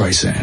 Streisand. 0.00 0.39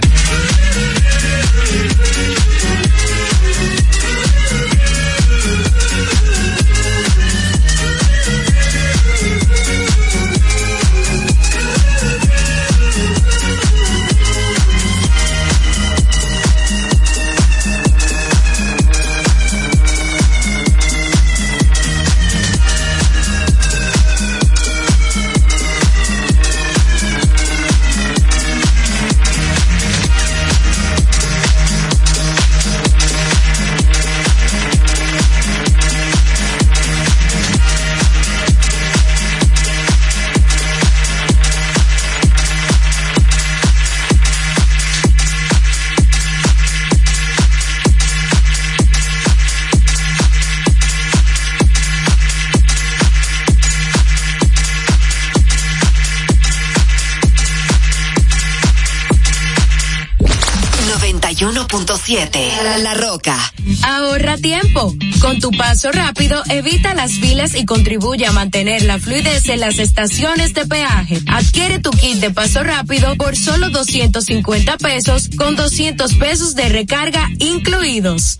107. 62.07 62.39
La 62.83 62.93
Roca. 62.93 63.37
Ahorra 63.83 64.37
tiempo. 64.37 64.95
Con 65.19 65.41
tu 65.41 65.51
paso 65.51 65.91
rápido, 65.91 66.41
evita 66.47 66.93
las 66.93 67.11
filas 67.11 67.53
y 67.53 67.65
contribuye 67.65 68.25
a 68.25 68.31
mantener 68.31 68.83
la 68.83 68.97
fluidez 68.97 69.49
en 69.49 69.59
las 69.59 69.77
estaciones 69.77 70.53
de 70.53 70.65
peaje. 70.65 71.19
Adquiere 71.27 71.79
tu 71.79 71.89
kit 71.91 72.19
de 72.19 72.29
paso 72.29 72.63
rápido 72.63 73.13
por 73.17 73.35
solo 73.35 73.69
250 73.71 74.77
pesos 74.77 75.29
con 75.37 75.57
200 75.57 76.13
pesos 76.13 76.55
de 76.55 76.69
recarga 76.69 77.27
incluidos. 77.39 78.39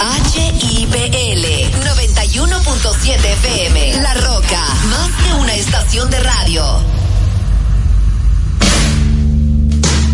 HIPL 0.00 1.44
91.7 1.84 3.16
FM. 3.16 4.00
La 4.00 4.14
Roca, 4.14 4.64
más 4.88 5.10
que 5.22 5.34
una 5.34 5.54
estación 5.54 6.08
de 6.08 6.18
radio. 6.20 6.64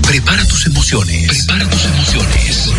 Prepara 0.03 0.45
tus 0.49 0.67
emociones. 0.67 1.29
Prepara 1.29 1.71
tus 1.71 1.85
emociones. 1.85 2.71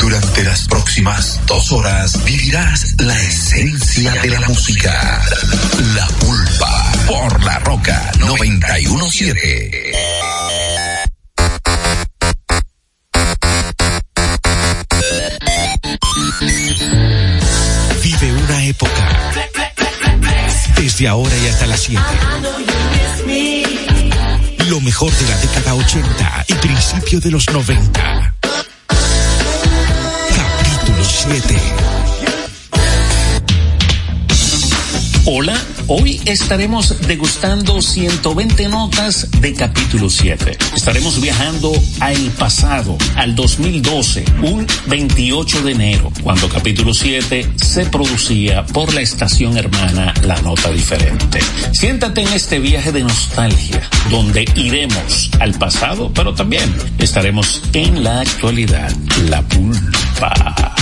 Durante 0.00 0.44
las 0.44 0.66
próximas 0.68 1.38
dos 1.44 1.70
horas 1.70 2.24
vivirás 2.24 2.94
la 2.98 3.20
esencia 3.20 4.14
de 4.22 4.30
la 4.30 4.40
música. 4.48 5.22
La 5.94 6.06
pulpa 6.06 6.92
por 7.06 7.44
la 7.44 7.58
roca 7.58 8.10
917. 8.20 10.31
Desde 21.02 21.10
ahora 21.10 21.36
y 21.36 21.48
hasta 21.48 21.66
las 21.66 21.80
7. 21.80 22.00
Lo 24.68 24.80
mejor 24.80 25.10
de 25.10 25.28
la 25.28 25.36
década 25.38 25.74
80 25.74 26.44
y 26.46 26.54
principio 26.54 27.18
de 27.18 27.32
los 27.32 27.50
90. 27.50 28.34
Capítulo 30.36 31.04
7. 31.04 31.56
Hola, 35.24 35.58
hoy 35.88 36.20
estaremos 36.26 37.06
degustando 37.06 37.80
120 37.80 38.68
notas 38.68 39.28
de 39.40 39.54
capítulo 39.54 40.10
7. 40.10 40.56
Estaremos 40.74 41.20
viajando 41.20 41.72
al 42.00 42.16
pasado, 42.38 42.96
al 43.16 43.34
2012, 43.34 44.24
un 44.42 44.66
28 44.86 45.62
de 45.62 45.72
enero, 45.72 46.12
cuando 46.22 46.48
capítulo 46.48 46.94
7 46.94 47.52
se 47.56 47.86
producía 47.86 48.64
por 48.66 48.92
la 48.94 49.00
estación 49.00 49.56
hermana 49.56 50.14
La 50.22 50.40
Nota 50.42 50.70
Diferente. 50.70 51.40
Siéntate 51.72 52.22
en 52.22 52.32
este 52.32 52.58
viaje 52.58 52.92
de 52.92 53.02
nostalgia, 53.02 53.82
donde 54.10 54.44
iremos 54.54 55.30
al 55.40 55.54
pasado, 55.54 56.12
pero 56.14 56.34
también 56.34 56.72
estaremos 56.98 57.62
en 57.72 58.02
la 58.04 58.20
actualidad, 58.20 58.92
la 59.28 59.42
pulpa. 59.42 60.74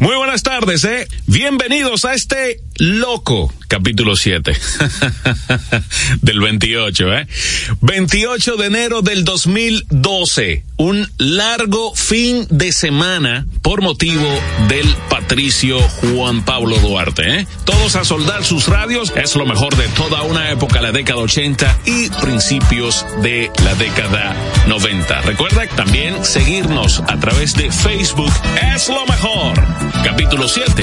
¿eh? 0.84 1.08
Bienvenidos 1.32 2.04
a 2.04 2.12
este 2.12 2.60
loco 2.76 3.50
capítulo 3.66 4.16
7 4.16 4.52
del 6.20 6.40
28, 6.40 7.14
¿eh? 7.14 7.26
28 7.80 8.56
de 8.56 8.66
enero 8.66 9.00
del 9.00 9.24
2012, 9.24 10.62
un 10.76 11.08
largo 11.16 11.94
fin 11.94 12.46
de 12.50 12.70
semana 12.70 13.46
por 13.62 13.80
motivo 13.80 14.28
del 14.68 14.86
patricio 15.08 15.80
Juan 15.80 16.44
Pablo 16.44 16.76
Duarte, 16.80 17.40
¿eh? 17.40 17.46
Todos 17.64 17.96
a 17.96 18.04
soldar 18.04 18.44
sus 18.44 18.68
radios, 18.68 19.10
es 19.16 19.34
lo 19.34 19.46
mejor 19.46 19.74
de 19.76 19.88
toda 19.88 20.20
una 20.24 20.50
época, 20.50 20.82
la 20.82 20.92
década 20.92 21.20
80 21.20 21.78
y 21.86 22.10
principios 22.20 23.06
de 23.22 23.50
la 23.64 23.74
década 23.76 24.36
90. 24.68 25.22
Recuerda 25.22 25.66
también 25.68 26.22
seguirnos 26.26 27.00
a 27.08 27.18
través 27.18 27.54
de 27.54 27.72
Facebook, 27.72 28.32
es 28.74 28.90
lo 28.90 29.06
mejor. 29.06 29.54
Capítulo 30.04 30.46
7. 30.46 30.82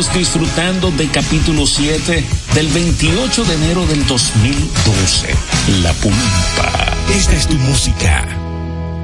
Seguimos 0.00 0.14
disfrutando 0.14 0.90
de 0.92 1.08
capítulo 1.08 1.66
7 1.66 2.24
del 2.54 2.68
28 2.68 3.44
de 3.44 3.54
enero 3.54 3.84
del 3.86 4.06
2012. 4.06 5.34
La 5.82 5.92
Pulpa. 5.94 6.96
Esta 7.14 7.34
es 7.34 7.46
tu 7.46 7.54
música. 7.56 8.26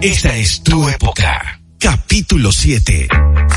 Esta 0.00 0.34
es 0.36 0.62
tu 0.62 0.88
época. 0.88 1.60
Capítulo 1.78 2.50
7. 2.50 3.08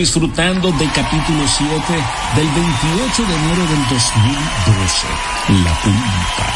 disfrutando 0.00 0.72
de 0.72 0.86
capítulo 0.92 1.46
7 1.46 1.74
del 2.34 2.48
28 2.48 3.22
de 3.22 3.34
enero 3.34 3.66
del 3.66 3.88
2012. 3.90 5.06
La 5.62 5.74
Pulpa. 5.82 6.46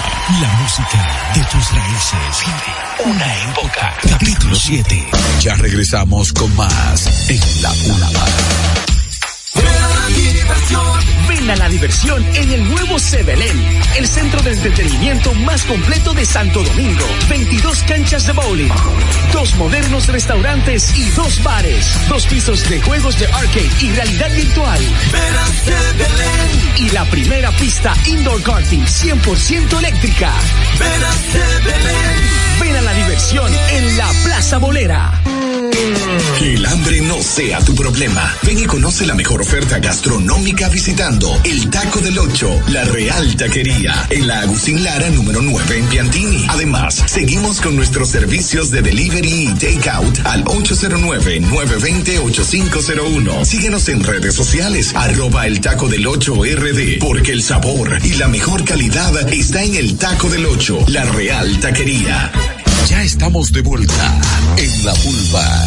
La 0.40 0.48
música 0.62 1.32
de 1.34 1.44
tus 1.44 1.70
raíces. 1.74 2.44
Una 3.04 3.50
época. 3.50 3.94
Capítulo 4.08 4.54
7. 4.54 5.08
Ya 5.42 5.54
regresamos 5.56 6.32
con 6.32 6.56
más 6.56 7.28
en 7.28 7.62
La 7.62 7.68
Pulpa. 7.68 8.83
Ven 11.44 11.50
a 11.50 11.56
la 11.56 11.68
diversión 11.68 12.24
en 12.36 12.50
el 12.52 12.66
nuevo 12.70 12.98
Sebelén, 12.98 13.78
el 13.96 14.08
centro 14.08 14.40
de 14.40 14.52
entretenimiento 14.52 15.34
más 15.34 15.62
completo 15.64 16.14
de 16.14 16.24
Santo 16.24 16.62
Domingo. 16.62 17.04
22 17.28 17.82
canchas 17.82 18.26
de 18.26 18.32
bowling, 18.32 18.72
dos 19.30 19.54
modernos 19.56 20.06
restaurantes 20.06 20.96
y 20.96 21.10
dos 21.10 21.42
bares, 21.42 21.98
dos 22.08 22.26
pisos 22.28 22.66
de 22.70 22.80
juegos 22.80 23.18
de 23.18 23.26
arcade 23.26 23.68
y 23.78 23.90
realidad 23.90 24.34
virtual. 24.34 24.80
Y 26.78 26.88
la 26.90 27.04
primera 27.10 27.50
pista 27.52 27.94
indoor 28.06 28.42
karting 28.42 28.80
100% 28.86 29.78
eléctrica. 29.80 30.32
Ven 32.58 32.76
a 32.76 32.80
la 32.80 32.94
diversión 32.94 33.52
en 33.70 33.98
la 33.98 34.10
Plaza 34.24 34.56
Bolera. 34.56 35.13
Que 36.38 36.54
el 36.54 36.64
hambre 36.66 37.00
no 37.00 37.20
sea 37.20 37.58
tu 37.60 37.74
problema. 37.74 38.32
Ven 38.44 38.60
y 38.60 38.64
conoce 38.64 39.04
la 39.06 39.14
mejor 39.14 39.40
oferta 39.40 39.80
gastronómica 39.80 40.68
visitando 40.68 41.36
el 41.42 41.68
Taco 41.68 41.98
del 42.00 42.16
Ocho, 42.18 42.62
la 42.68 42.84
Real 42.84 43.34
Taquería, 43.36 44.06
en 44.10 44.28
la 44.28 44.38
Agustín 44.40 44.84
Lara 44.84 45.10
número 45.10 45.42
9 45.42 45.78
en 45.78 45.86
Piantini. 45.86 46.46
Además, 46.48 47.02
seguimos 47.06 47.60
con 47.60 47.74
nuestros 47.74 48.08
servicios 48.08 48.70
de 48.70 48.82
delivery 48.82 49.48
y 49.48 49.54
takeout 49.54 50.20
al 50.24 50.44
809-920-8501. 50.44 53.44
Síguenos 53.44 53.88
en 53.88 54.04
redes 54.04 54.34
sociales, 54.34 54.92
arroba 54.94 55.48
el 55.48 55.60
Taco 55.60 55.88
del 55.88 56.06
Ocho 56.06 56.44
RD, 56.44 57.00
porque 57.00 57.32
el 57.32 57.42
sabor 57.42 57.98
y 58.04 58.14
la 58.14 58.28
mejor 58.28 58.64
calidad 58.64 59.28
está 59.32 59.64
en 59.64 59.74
el 59.74 59.96
Taco 59.96 60.28
del 60.28 60.46
Ocho, 60.46 60.78
la 60.86 61.02
Real 61.04 61.58
Taquería. 61.58 62.30
Ya 62.88 63.02
estamos 63.02 63.52
de 63.52 63.62
vuelta 63.62 64.20
en 64.56 64.84
La 64.84 64.92
Pulpa. 64.94 65.66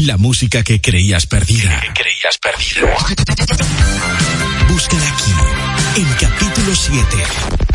La 0.00 0.16
música 0.16 0.62
que 0.62 0.80
creías 0.80 1.26
perdida. 1.26 1.82
creías 1.94 2.38
perdida. 2.38 2.96
Búscala 4.68 5.08
aquí, 5.08 6.00
en 6.00 6.08
capítulo 6.14 6.74
7. 6.74 7.67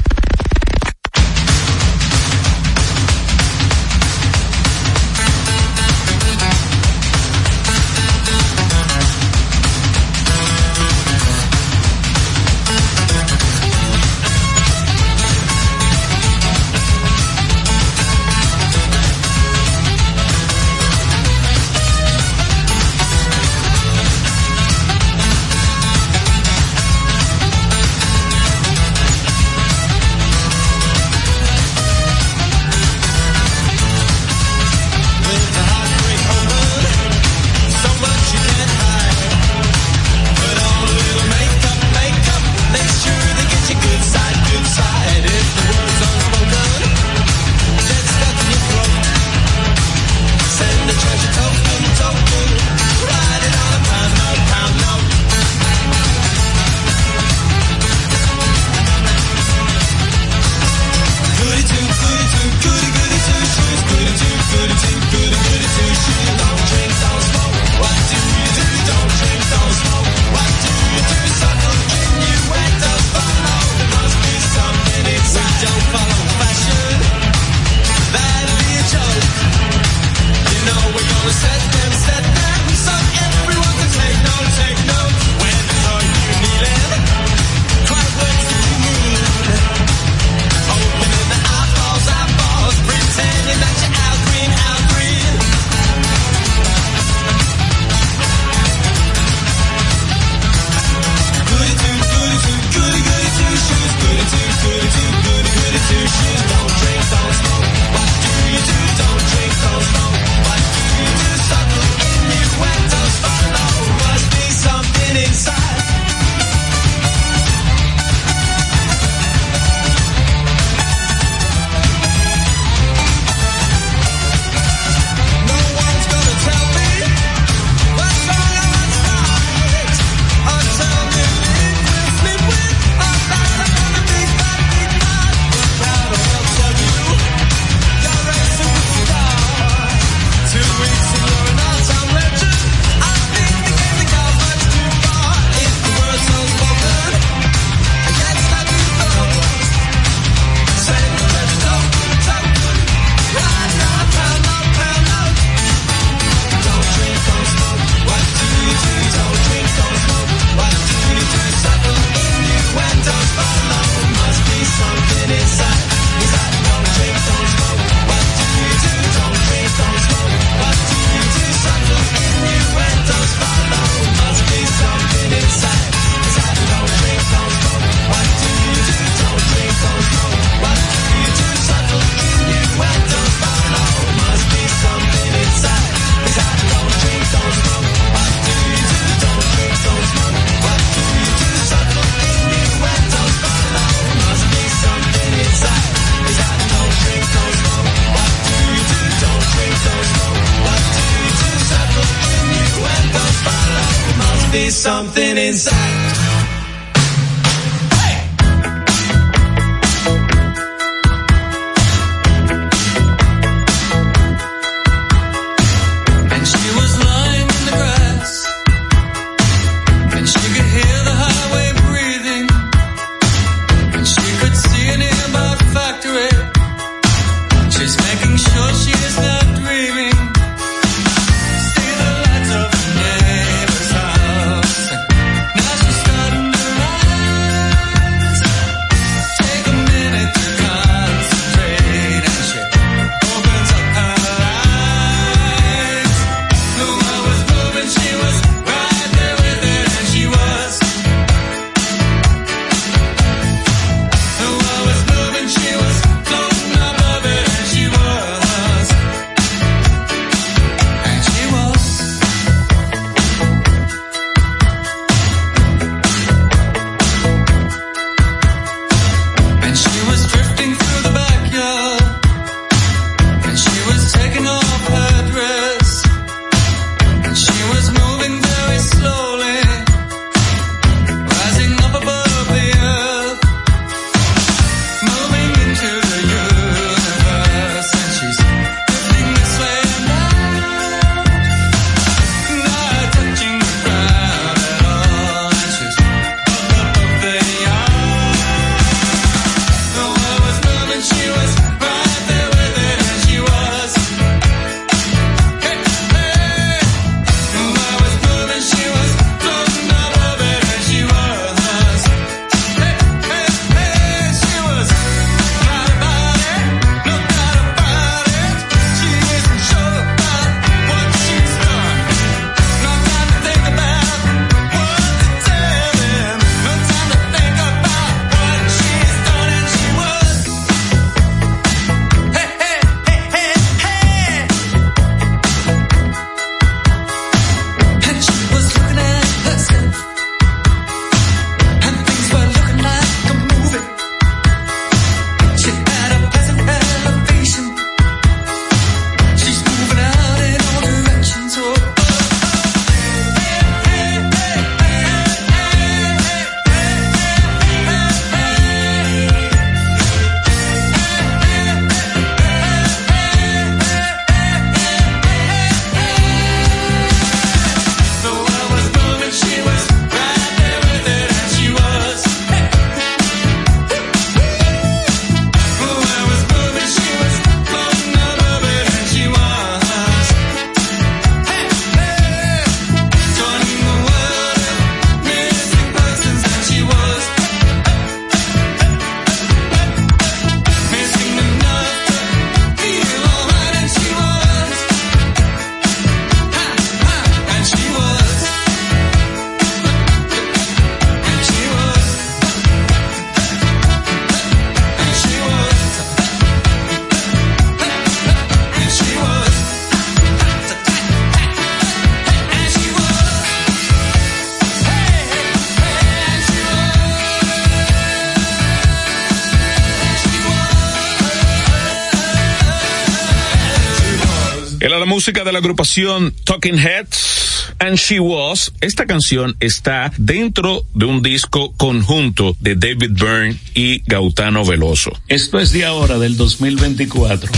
música 425.14 425.44
de 425.44 425.52
la 425.52 425.60
agrupación 425.60 426.34
Talking 426.44 426.80
Heads 426.80 427.76
and 427.78 427.98
She 427.98 428.20
Was. 428.20 428.74
Esta 428.82 429.06
canción 429.06 429.56
está 429.60 430.12
dentro 430.18 430.88
de 430.96 431.06
un 431.06 431.22
disco 431.22 431.72
conjunto 431.74 432.58
de 432.60 432.74
David 432.74 433.12
Byrne 433.12 433.56
y 433.76 434.02
Gautano 434.10 434.66
Veloso. 434.66 435.12
Esto 435.28 435.60
es 435.60 435.72
de 435.72 435.86
ahora, 435.86 436.18
del 436.18 436.36
2024. 436.36 437.52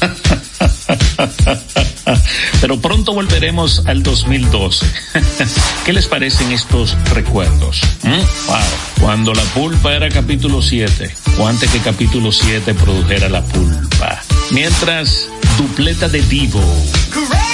Pero 2.60 2.78
pronto 2.78 3.14
volveremos 3.14 3.86
al 3.86 4.02
2012. 4.02 4.84
¿Qué 5.86 5.94
les 5.94 6.08
parecen 6.08 6.52
estos 6.52 6.94
recuerdos? 7.14 7.80
¿Mm? 8.02 8.10
Wow. 8.10 8.58
Cuando 9.00 9.32
la 9.32 9.44
pulpa 9.54 9.94
era 9.94 10.10
capítulo 10.10 10.60
7, 10.60 11.10
o 11.38 11.48
antes 11.48 11.70
que 11.70 11.78
capítulo 11.78 12.32
7 12.32 12.74
produjera 12.74 13.30
la 13.30 13.42
pulpa. 13.42 14.22
Mientras 14.50 15.30
dupleta 15.58 16.08
de 16.08 16.22
Divo. 16.22 16.62
Correct. 17.12 17.48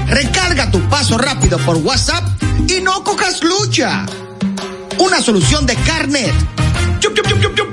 Recarga 0.07 0.71
tu 0.71 0.79
paso 0.87 1.17
rápido 1.17 1.57
por 1.65 1.75
WhatsApp 1.77 2.23
y 2.69 2.79
no 2.79 3.03
cojas 3.03 3.43
lucha. 3.43 4.05
Una 4.99 5.21
solución 5.21 5.65
de 5.65 5.75
carnet. 5.75 6.33
Chup, 6.99 7.15
chup, 7.15 7.55
chup. 7.55 7.69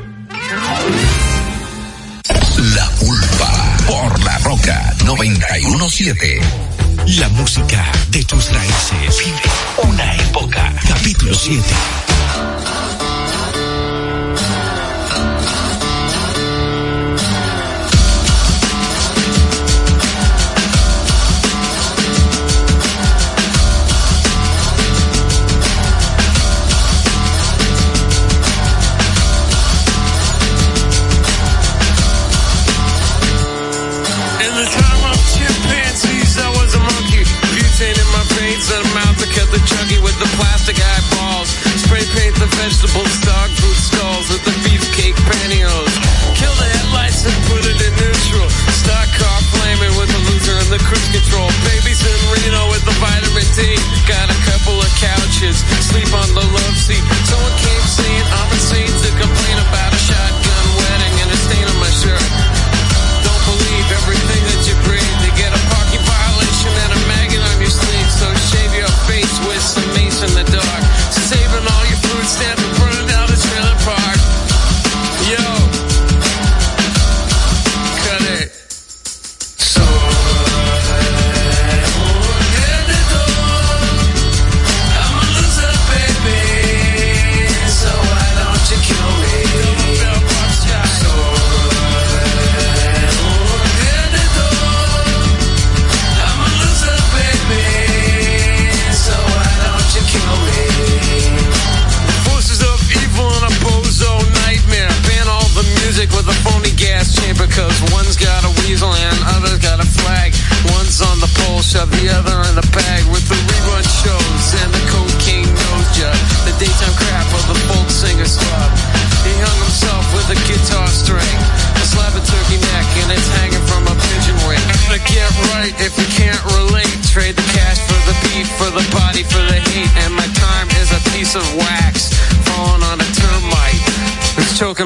La 2.74 2.90
pulpa. 2.98 3.76
Por 3.86 4.24
la 4.24 4.38
roca 4.38 4.94
917. 5.04 6.40
La 7.18 7.28
música 7.30 7.90
de 8.10 8.24
tus 8.24 8.52
raíces. 8.52 9.18
Vive 9.18 9.90
una 9.90 10.16
época. 10.16 10.74
Capítulo 10.88 11.34
7. 11.34 11.62
The 40.20 40.28
plastic 40.36 40.76
eyeballs. 40.76 41.48
Spray 41.80 42.04
paint 42.12 42.36
the 42.36 42.46
vegetables, 42.60 43.16
dog 43.24 43.48
food 43.56 43.78
skulls 43.80 44.28
with 44.28 44.44
the 44.44 44.52
beefcake 44.60 45.16
pantyhose. 45.24 45.96
Kill 46.36 46.52
the 46.60 46.68
headlights 46.68 47.24
and 47.24 47.32
put 47.48 47.64
it 47.64 47.80
in 47.80 47.92
neutral. 47.96 48.48
Stock 48.84 49.08
car 49.16 49.40
flaming 49.56 49.96
with 49.96 50.12
the 50.12 50.20
loser 50.28 50.60
and 50.60 50.68
the 50.68 50.80
cruise 50.84 51.08
control. 51.08 51.48
Babies 51.64 52.04
in 52.04 52.20
Reno 52.28 52.68
with 52.68 52.84
the 52.84 52.92
vitamin 53.00 53.48
D. 53.56 53.80
Got 54.04 54.28
a 54.28 54.38
couple 54.44 54.76
of 54.76 54.90
couches, 55.00 55.64
sleep 55.88 56.12
on 56.12 56.28
the 56.36 56.44
love 56.44 56.76
seat. 56.76 57.00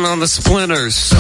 On 0.05 0.19
the 0.21 0.27
splinters. 0.27 1.13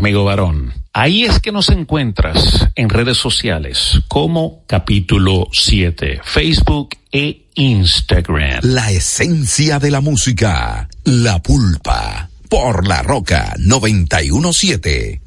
Amigo 0.00 0.24
varón. 0.24 0.72
Ahí 0.94 1.24
es 1.24 1.40
que 1.40 1.52
nos 1.52 1.68
encuentras 1.68 2.68
en 2.74 2.88
redes 2.88 3.18
sociales 3.18 4.00
como 4.08 4.64
capítulo 4.66 5.48
7, 5.52 6.22
Facebook 6.24 6.96
e 7.12 7.44
Instagram. 7.54 8.60
La 8.62 8.90
esencia 8.90 9.78
de 9.78 9.90
la 9.90 10.00
música, 10.00 10.88
la 11.04 11.42
pulpa, 11.42 12.30
por 12.48 12.88
la 12.88 13.02
roca 13.02 13.54
917. 13.58 15.20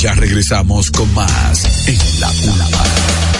Ya 0.00 0.12
regresamos 0.12 0.90
con 0.90 1.12
más 1.14 1.88
en 1.88 2.20
la 2.20 2.28
pulpa. 2.28 3.37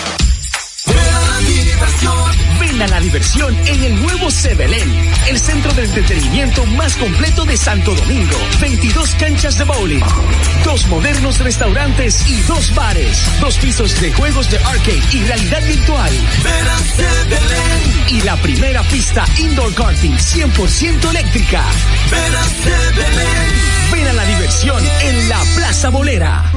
Ven 2.79 2.83
a 2.83 2.95
la 2.95 3.01
diversión 3.01 3.57
en 3.67 3.83
el 3.83 4.01
nuevo 4.03 4.31
Sebelén, 4.31 4.89
el 5.27 5.41
centro 5.41 5.73
de 5.73 5.83
entretenimiento 5.83 6.65
más 6.67 6.95
completo 6.95 7.45
de 7.45 7.57
Santo 7.57 7.93
Domingo. 7.93 8.37
22 8.61 9.15
canchas 9.17 9.59
de 9.59 9.65
bowling, 9.65 10.05
dos 10.65 10.87
modernos 10.87 11.41
restaurantes 11.41 12.25
y 12.29 12.41
dos 12.43 12.73
bares, 12.77 13.29
dos 13.41 13.59
pisos 13.59 14.01
de 14.01 14.13
juegos 14.13 14.49
de 14.51 14.59
arcade 14.59 15.03
y 15.13 15.25
realidad 15.25 15.67
virtual. 15.67 16.13
Y 18.11 18.21
la 18.21 18.37
primera 18.37 18.83
pista 18.85 19.25
indoor 19.39 19.75
karting 19.75 20.13
100% 20.13 21.11
eléctrica. 21.11 21.65
Ven 23.91 24.07
a 24.07 24.13
la 24.13 24.25
diversión 24.25 24.85
en 25.03 25.29
la 25.29 25.43
Plaza 25.57 25.89
Bolera. 25.89 26.53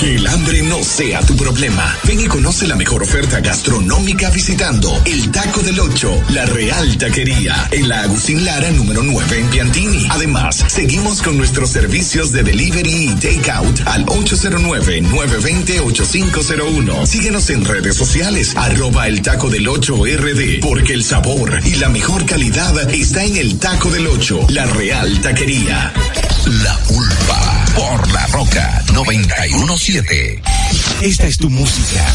Que 0.00 0.16
el 0.16 0.26
hambre 0.26 0.62
no 0.62 0.82
sea 0.82 1.20
tu 1.20 1.36
problema. 1.36 1.96
Ven 2.04 2.20
y 2.20 2.26
conoce 2.26 2.66
la 2.66 2.76
mejor 2.76 3.02
oferta 3.02 3.40
gastronómica 3.40 4.30
visitando 4.30 4.98
el 5.04 5.30
Taco 5.30 5.60
del 5.62 5.78
Ocho, 5.80 6.10
la 6.30 6.46
Real 6.46 6.96
Taquería, 6.98 7.68
en 7.70 7.88
la 7.88 8.02
Agustín 8.02 8.44
Lara 8.44 8.70
número 8.70 9.02
9 9.02 9.38
en 9.38 9.48
Piantini. 9.48 10.06
Además, 10.10 10.64
seguimos 10.68 11.22
con 11.22 11.38
nuestros 11.38 11.70
servicios 11.70 12.32
de 12.32 12.42
delivery 12.42 13.10
y 13.10 13.14
takeout 13.14 13.80
al 13.86 14.04
809-920-8501. 14.06 17.06
Síguenos 17.06 17.50
en 17.50 17.64
redes 17.64 17.94
sociales, 17.96 18.54
arroba 18.56 19.06
el 19.08 19.22
Taco 19.22 19.48
del 19.48 19.68
Ocho 19.68 19.96
RD, 20.04 20.60
porque 20.60 20.92
el 20.94 21.04
sabor 21.04 21.60
y 21.64 21.76
la 21.76 21.88
mejor 21.88 22.26
calidad 22.26 22.90
está 22.90 23.24
en 23.24 23.36
el 23.36 23.58
Taco 23.58 23.90
del 23.90 24.06
Ocho, 24.06 24.40
la 24.48 24.66
Real 24.66 25.20
Taquería. 25.20 25.92
La 26.46 26.78
pulpa, 26.88 27.59
por 27.80 28.12
la 28.12 28.26
roca 28.26 28.82
917. 28.92 30.42
Esta 31.00 31.26
es 31.26 31.38
tu 31.38 31.48
música. 31.48 32.06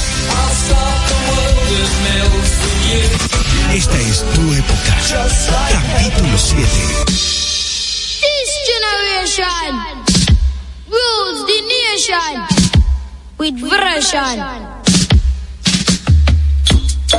Esta 3.74 3.98
es 3.98 4.24
tu 4.36 4.54
época. 4.54 4.96
Capítulo 5.72 6.38
7. 6.38 6.64
This 8.22 8.50
generation 8.74 9.74
rules 10.88 11.46
the 11.48 11.60
nation 11.74 12.36
with 13.40 13.56
version. 13.60 14.38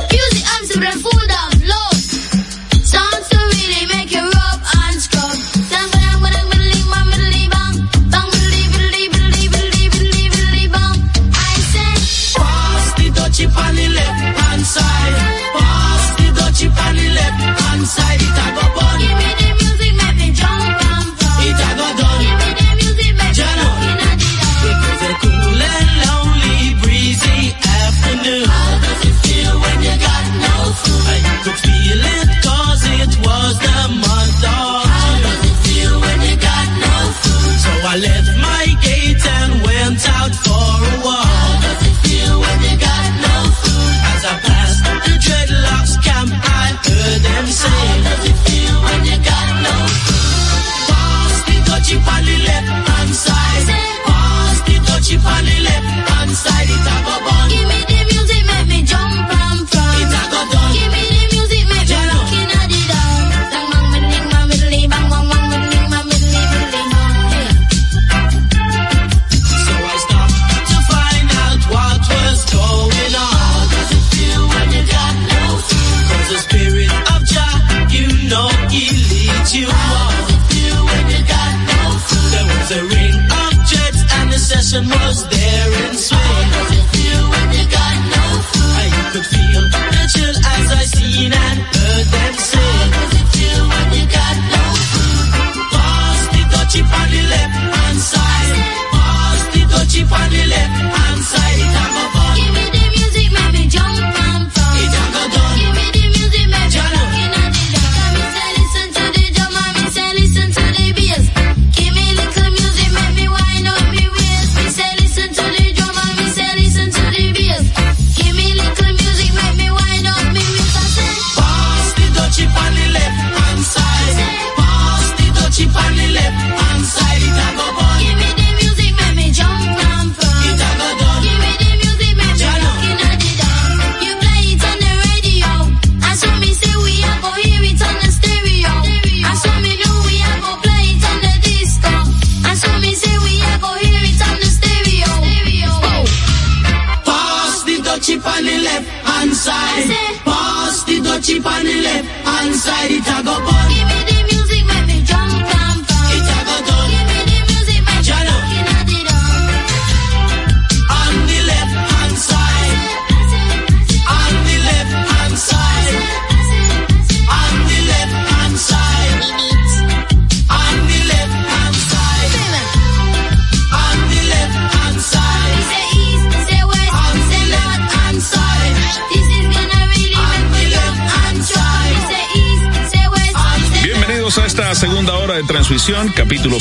Music 0.09 0.45
and 0.55 0.67
some 0.67 1.56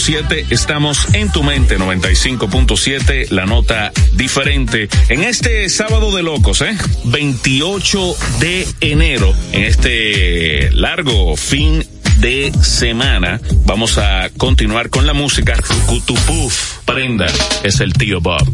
95.7. 0.06 0.46
Estamos 0.50 1.14
en 1.14 1.30
tu 1.32 1.42
mente 1.42 1.78
95.7, 1.78 3.30
la 3.30 3.44
nota 3.44 3.92
diferente. 4.12 4.88
En 5.08 5.22
este 5.24 5.68
sábado 5.68 6.14
de 6.14 6.22
locos, 6.22 6.60
¿eh? 6.62 6.76
28 7.04 8.16
de 8.38 8.68
enero, 8.80 9.34
en 9.52 9.64
este 9.64 10.70
largo 10.70 11.36
fin 11.36 11.84
de 12.18 12.52
semana, 12.62 13.40
vamos 13.64 13.98
a 13.98 14.30
continuar 14.36 14.90
con 14.90 15.06
la 15.06 15.12
música. 15.12 15.54
Cutupuf, 15.86 16.78
prenda, 16.84 17.26
es 17.64 17.80
el 17.80 17.92
tío 17.92 18.20
Bob. 18.20 18.46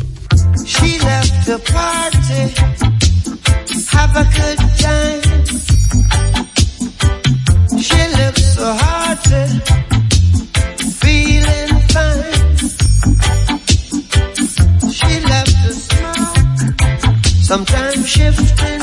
She 0.64 0.98
left 0.98 1.46
the 1.46 1.58
party. 1.70 2.54
Have 3.90 4.16
a 4.16 4.24
good 4.24 4.58
time. 4.78 5.20
She 7.78 8.08
looks 8.16 8.54
so 8.54 8.74
hard 8.74 9.81
Sometimes 17.52 18.08
shifting 18.08 18.81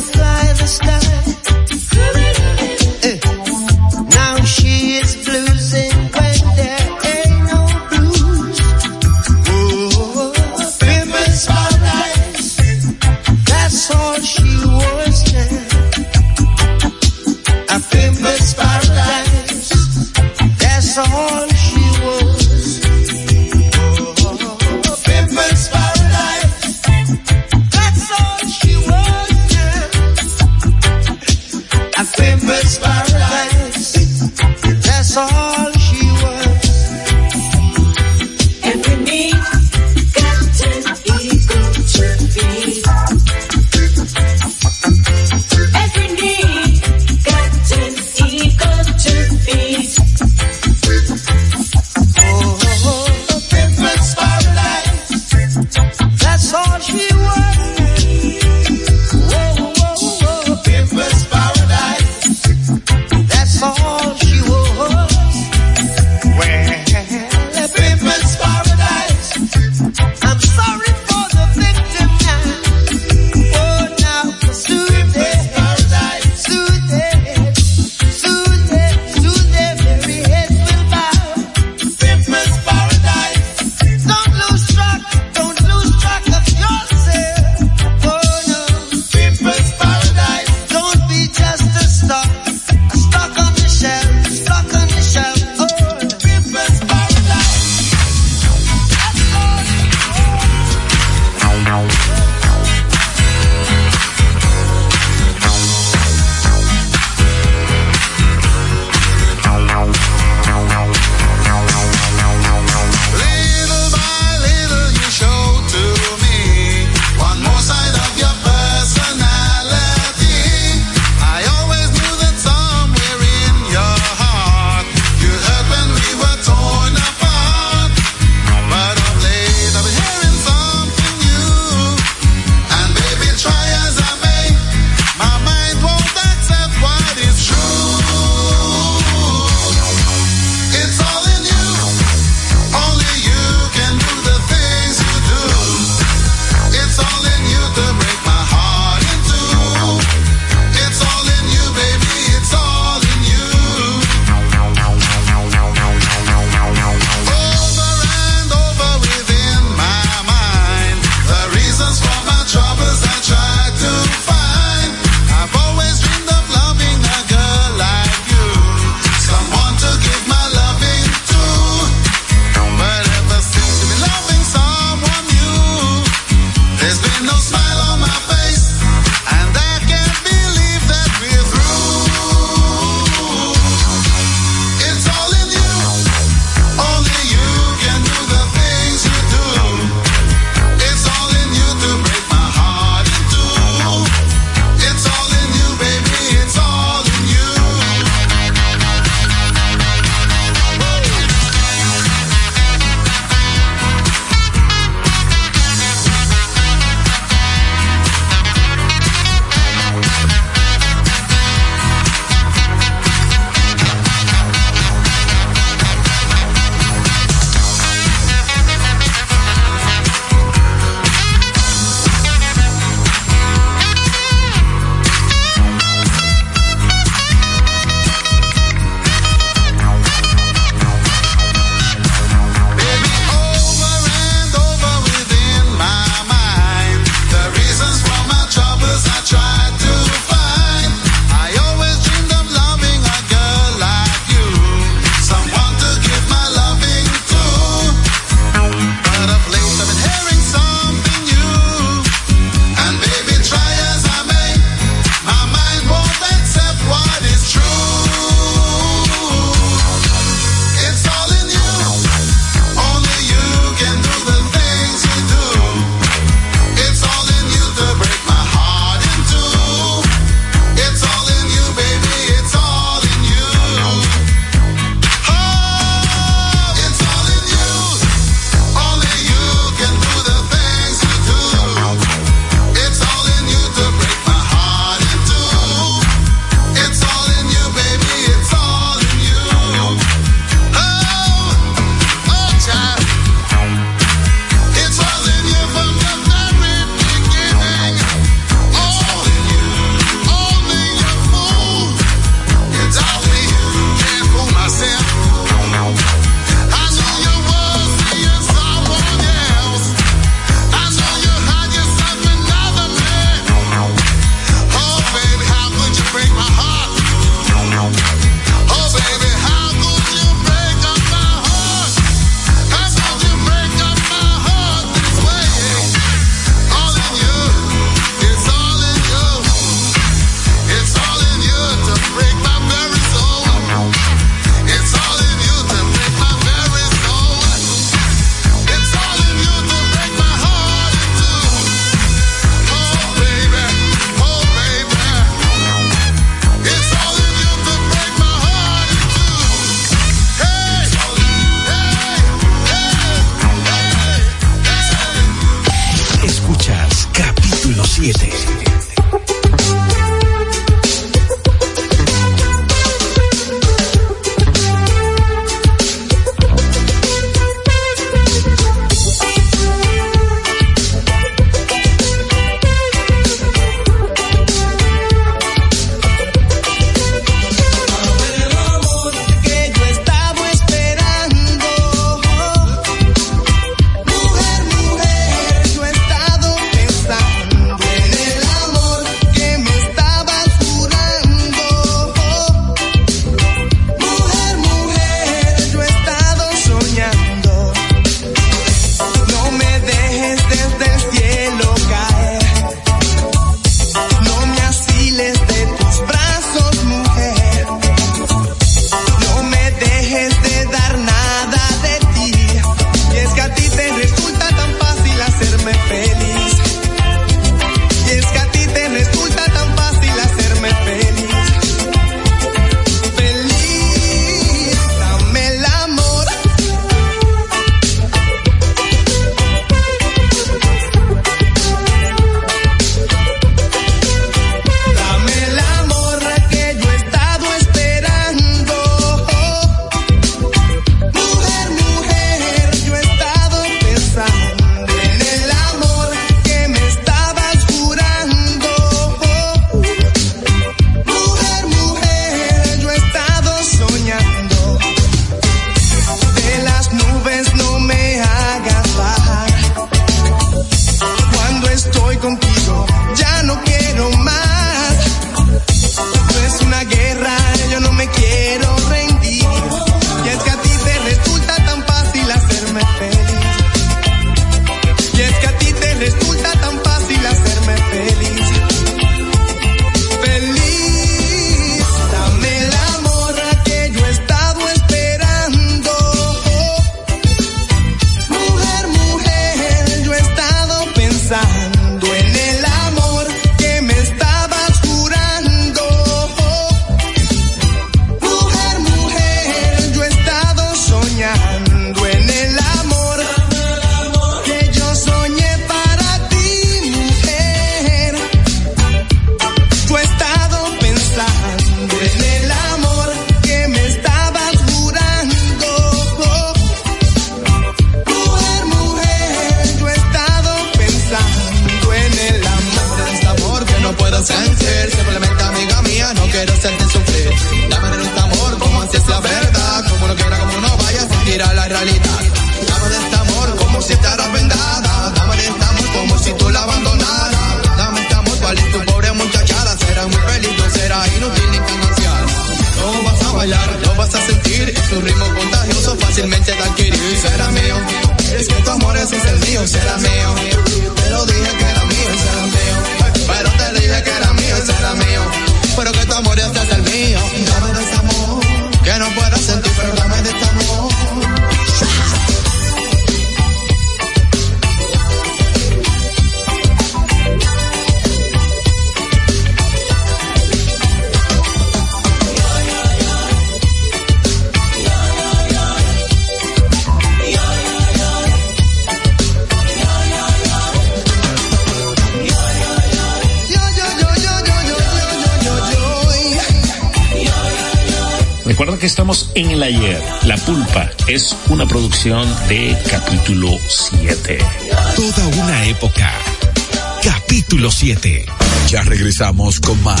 con 599.63 599.83
más 599.83 600.00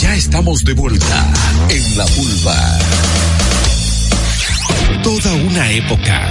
Ya 0.00 0.14
estamos 0.14 0.64
de 0.64 0.74
vuelta 0.74 1.26
en 1.70 1.96
la 1.96 2.04
pulpa. 2.06 2.78
Toda 5.02 5.32
una 5.34 5.70
época. 5.70 6.28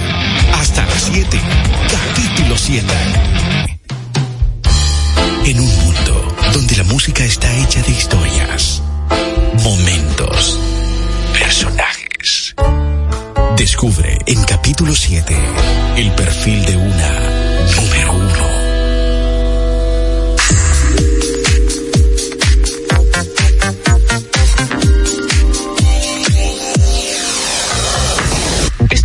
Hasta 0.54 0.86
las 0.86 1.10
7. 1.12 1.40
Capítulo 1.90 2.56
7. 2.56 2.86
En 5.46 5.60
un 5.60 5.76
mundo 5.84 6.36
donde 6.52 6.76
la 6.76 6.84
música 6.84 7.24
está 7.24 7.52
hecha 7.56 7.82
de 7.82 7.92
historias, 7.92 8.82
momentos, 9.64 10.58
personajes. 11.32 12.54
Descubre 13.56 14.18
en 14.26 14.42
capítulo 14.44 14.94
7 14.94 15.36
el 15.96 16.12
perfil 16.12 16.64
de 16.64 16.76
una 16.76 17.48
número 17.76 18.12
uno. 18.12 18.57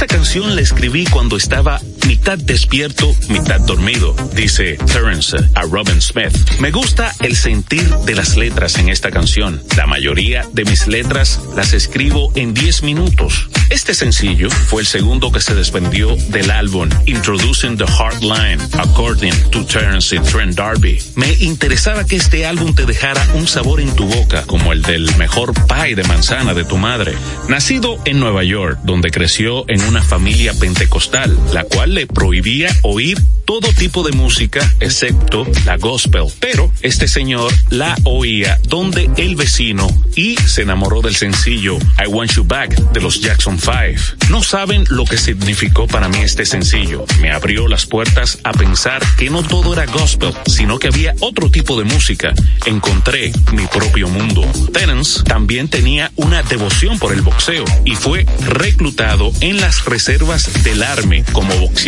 Esta 0.03 0.17
canción 0.17 0.53
la 0.53 0.59
escribí 0.59 1.05
cuando 1.05 1.37
estaba 1.37 1.79
mitad 2.07 2.37
despierto, 2.37 3.13
mitad 3.29 3.59
dormido, 3.61 4.15
dice 4.35 4.77
Terence 4.91 5.37
a 5.55 5.61
Robin 5.63 6.01
Smith. 6.01 6.33
Me 6.59 6.71
gusta 6.71 7.13
el 7.21 7.35
sentir 7.35 7.87
de 8.05 8.15
las 8.15 8.35
letras 8.37 8.77
en 8.77 8.89
esta 8.89 9.11
canción. 9.11 9.61
La 9.77 9.87
mayoría 9.87 10.45
de 10.53 10.65
mis 10.65 10.87
letras 10.87 11.39
las 11.55 11.73
escribo 11.73 12.31
en 12.35 12.53
10 12.53 12.83
minutos. 12.83 13.49
Este 13.69 13.93
sencillo 13.93 14.49
fue 14.49 14.81
el 14.81 14.87
segundo 14.87 15.31
que 15.31 15.41
se 15.41 15.55
desprendió 15.55 16.15
del 16.29 16.51
álbum 16.51 16.89
Introducing 17.05 17.77
the 17.77 17.85
Heartline, 17.85 18.59
according 18.77 19.33
to 19.51 19.65
Terence 19.65 20.15
y 20.15 20.19
Trent 20.19 20.55
D'Arby. 20.55 20.99
Me 21.15 21.31
interesaba 21.39 22.05
que 22.05 22.17
este 22.17 22.45
álbum 22.45 22.73
te 22.75 22.85
dejara 22.85 23.25
un 23.35 23.47
sabor 23.47 23.79
en 23.79 23.95
tu 23.95 24.05
boca, 24.05 24.43
como 24.45 24.73
el 24.73 24.81
del 24.81 25.15
mejor 25.17 25.53
pie 25.67 25.95
de 25.95 26.03
manzana 26.03 26.53
de 26.53 26.65
tu 26.65 26.77
madre. 26.77 27.13
Nacido 27.47 27.99
en 28.05 28.19
Nueva 28.19 28.43
York, 28.43 28.79
donde 28.83 29.11
creció 29.11 29.65
en 29.69 29.81
una 29.83 30.01
familia 30.01 30.53
pentecostal, 30.53 31.37
la 31.53 31.63
cual 31.63 31.92
le 31.93 32.07
prohibía 32.07 32.69
oír 32.81 33.19
todo 33.45 33.71
tipo 33.73 34.03
de 34.03 34.13
música 34.13 34.61
excepto 34.79 35.45
la 35.65 35.77
gospel. 35.77 36.25
Pero 36.39 36.71
este 36.81 37.07
señor 37.07 37.53
la 37.69 37.95
oía 38.03 38.59
donde 38.67 39.09
el 39.17 39.35
vecino 39.35 39.87
y 40.15 40.35
se 40.37 40.63
enamoró 40.63 41.01
del 41.01 41.15
sencillo 41.15 41.77
I 42.03 42.07
Want 42.07 42.31
You 42.33 42.45
Back 42.45 42.75
de 42.93 43.01
los 43.01 43.21
Jackson 43.21 43.59
5. 43.59 44.29
No 44.29 44.41
saben 44.41 44.85
lo 44.89 45.05
que 45.05 45.17
significó 45.17 45.87
para 45.87 46.09
mí 46.09 46.17
este 46.19 46.45
sencillo. 46.45 47.05
Me 47.21 47.31
abrió 47.31 47.67
las 47.67 47.85
puertas 47.85 48.39
a 48.43 48.53
pensar 48.53 49.03
que 49.17 49.29
no 49.29 49.43
todo 49.43 49.73
era 49.73 49.85
gospel, 49.85 50.33
sino 50.47 50.79
que 50.79 50.87
había 50.87 51.13
otro 51.19 51.51
tipo 51.51 51.77
de 51.77 51.85
música. 51.85 52.33
Encontré 52.65 53.31
mi 53.51 53.67
propio 53.67 54.07
mundo. 54.07 54.41
Terence 54.71 55.21
también 55.23 55.67
tenía 55.67 56.11
una 56.15 56.41
devoción 56.43 56.97
por 56.97 57.13
el 57.13 57.21
boxeo 57.21 57.65
y 57.85 57.95
fue 57.95 58.25
reclutado 58.47 59.31
en 59.41 59.59
las 59.59 59.85
reservas 59.85 60.63
del 60.63 60.81
Army 60.81 61.23
como 61.33 61.55
boxeador. 61.57 61.82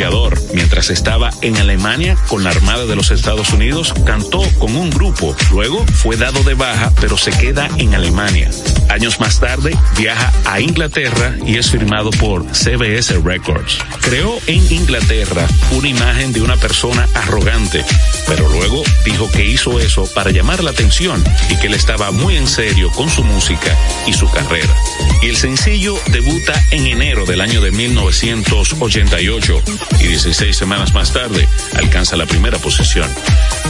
Mientras 0.54 0.90
estaba 0.90 1.30
en 1.42 1.56
Alemania 1.56 2.18
con 2.28 2.44
la 2.44 2.50
Armada 2.50 2.86
de 2.86 2.98
los 2.98 3.12
Estados 3.12 3.54
Unidos, 3.54 3.94
cantó 4.06 4.42
con 4.60 4.76
un 4.76 4.90
grupo. 4.90 5.34
Luego 5.52 5.86
fue 5.88 6.18
dado 6.18 6.44
de 6.44 6.54
baja, 6.54 6.92
pero 7.00 7.18
se 7.18 7.32
queda 7.32 7.70
en 7.78 7.96
Alemania. 7.96 8.50
Años 8.90 9.22
más 9.22 9.40
tarde 9.40 9.74
viaja 9.98 10.34
a 10.44 10.60
Inglaterra 10.60 11.38
y 11.46 11.58
es 11.58 11.72
firmado 11.72 12.10
por 12.12 12.44
CBS 12.54 13.22
Records. 13.24 13.78
Creó 14.02 14.38
en 14.48 14.70
Inglaterra 14.70 15.48
una 15.72 15.88
imagen 15.88 16.34
de 16.34 16.42
una 16.42 16.58
persona 16.58 17.08
arrogante, 17.14 17.86
pero 18.28 18.50
luego 18.50 18.84
dijo 19.06 19.32
que 19.32 19.46
hizo 19.46 19.80
eso 19.80 20.10
para 20.14 20.32
llamar 20.32 20.62
la 20.62 20.72
atención 20.72 21.24
y 21.50 21.56
que 21.56 21.68
él 21.68 21.74
estaba 21.74 22.12
muy 22.12 22.36
en 22.36 22.48
serio 22.48 22.92
con 22.92 23.10
su 23.10 23.24
música 23.24 23.74
y 24.06 24.12
su 24.14 24.30
carrera. 24.30 24.76
Y 25.22 25.30
el 25.30 25.38
sencillo 25.38 25.98
debuta 26.12 26.54
en 26.72 26.86
enero 26.86 27.26
del 27.26 27.40
año 27.40 27.62
de 27.62 27.72
1988 27.72 29.64
y 30.00 30.08
16 30.08 30.56
semanas 30.56 30.94
más 30.94 31.12
tarde 31.12 31.48
alcanza 31.76 32.16
la 32.16 32.26
primera 32.26 32.58
posición. 32.58 33.10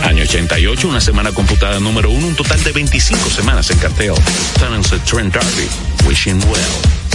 Año 0.04 0.24
88, 0.24 0.88
una 0.88 1.02
semana 1.02 1.32
computada 1.32 1.80
número 1.80 2.10
uno, 2.10 2.28
un 2.28 2.36
total 2.36 2.64
de 2.64 2.72
25 2.72 3.30
semanas 3.30 3.70
en 3.72 3.78
cartel. 3.78 4.14
Terence 4.60 4.98
Trent 5.00 5.34
D'Arby, 5.34 5.68
Wishing 6.08 6.42
Well. 6.44 7.06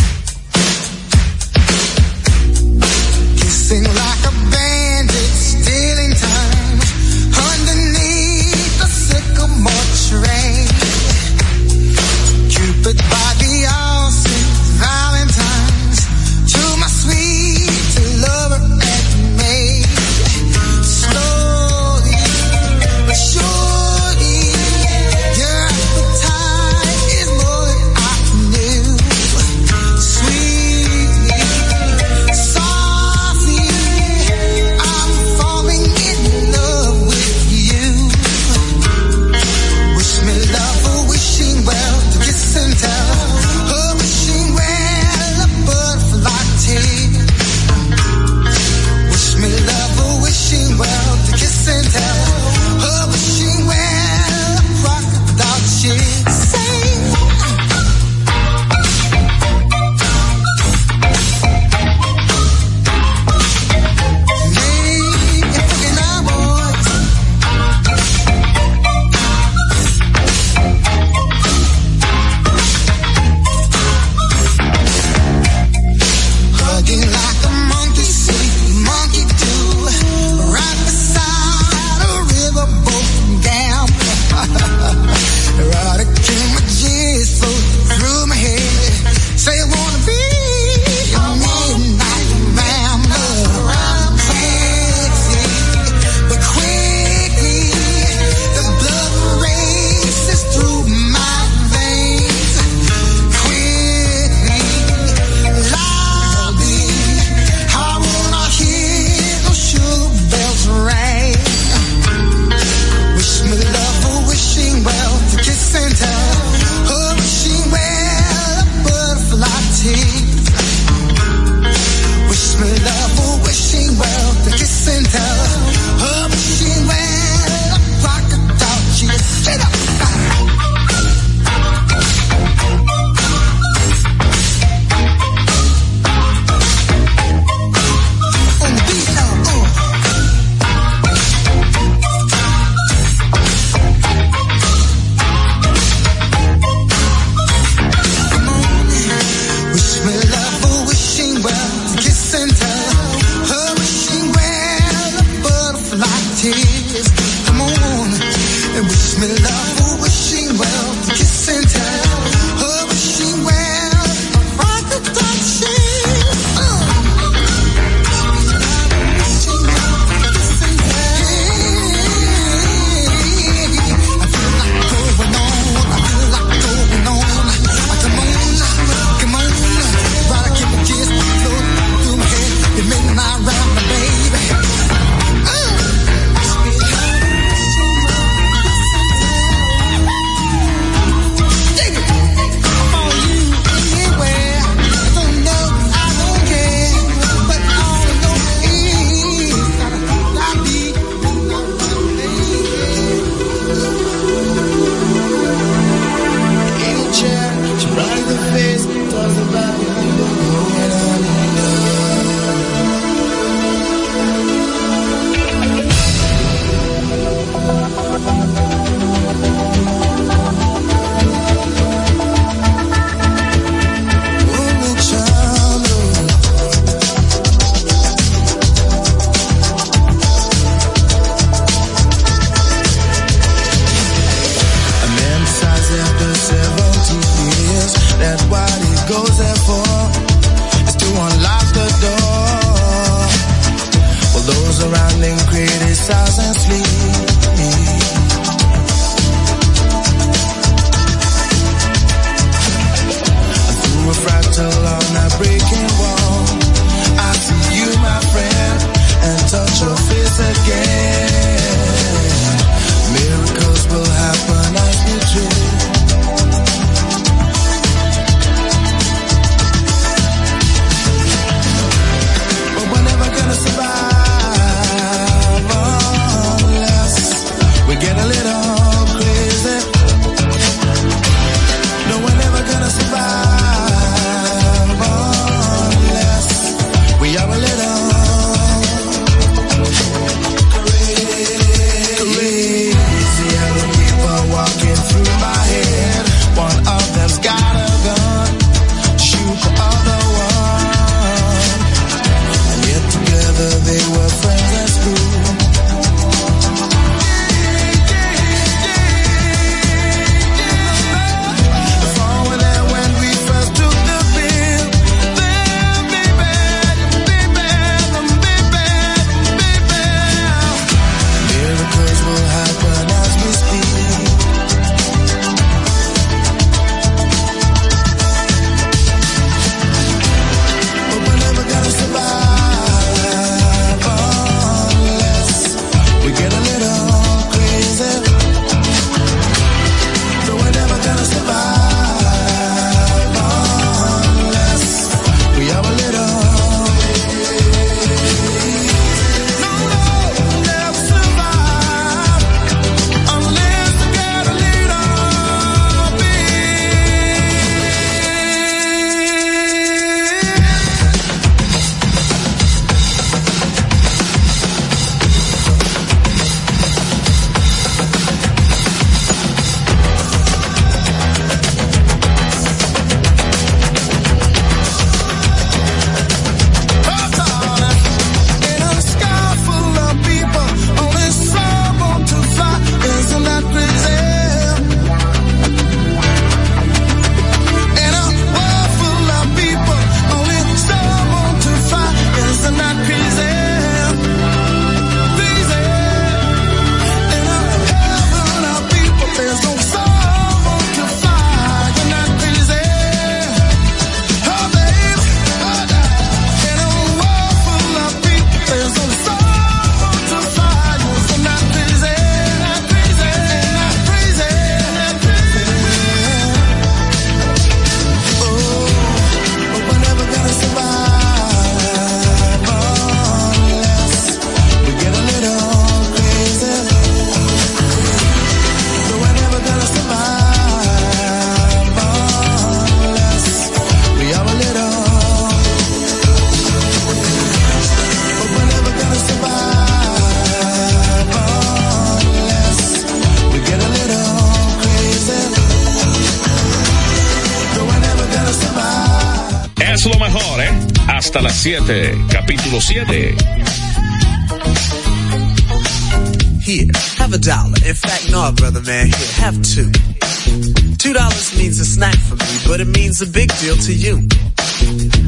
Deal 463.70 463.82
to 463.86 463.94
you. 463.94 464.16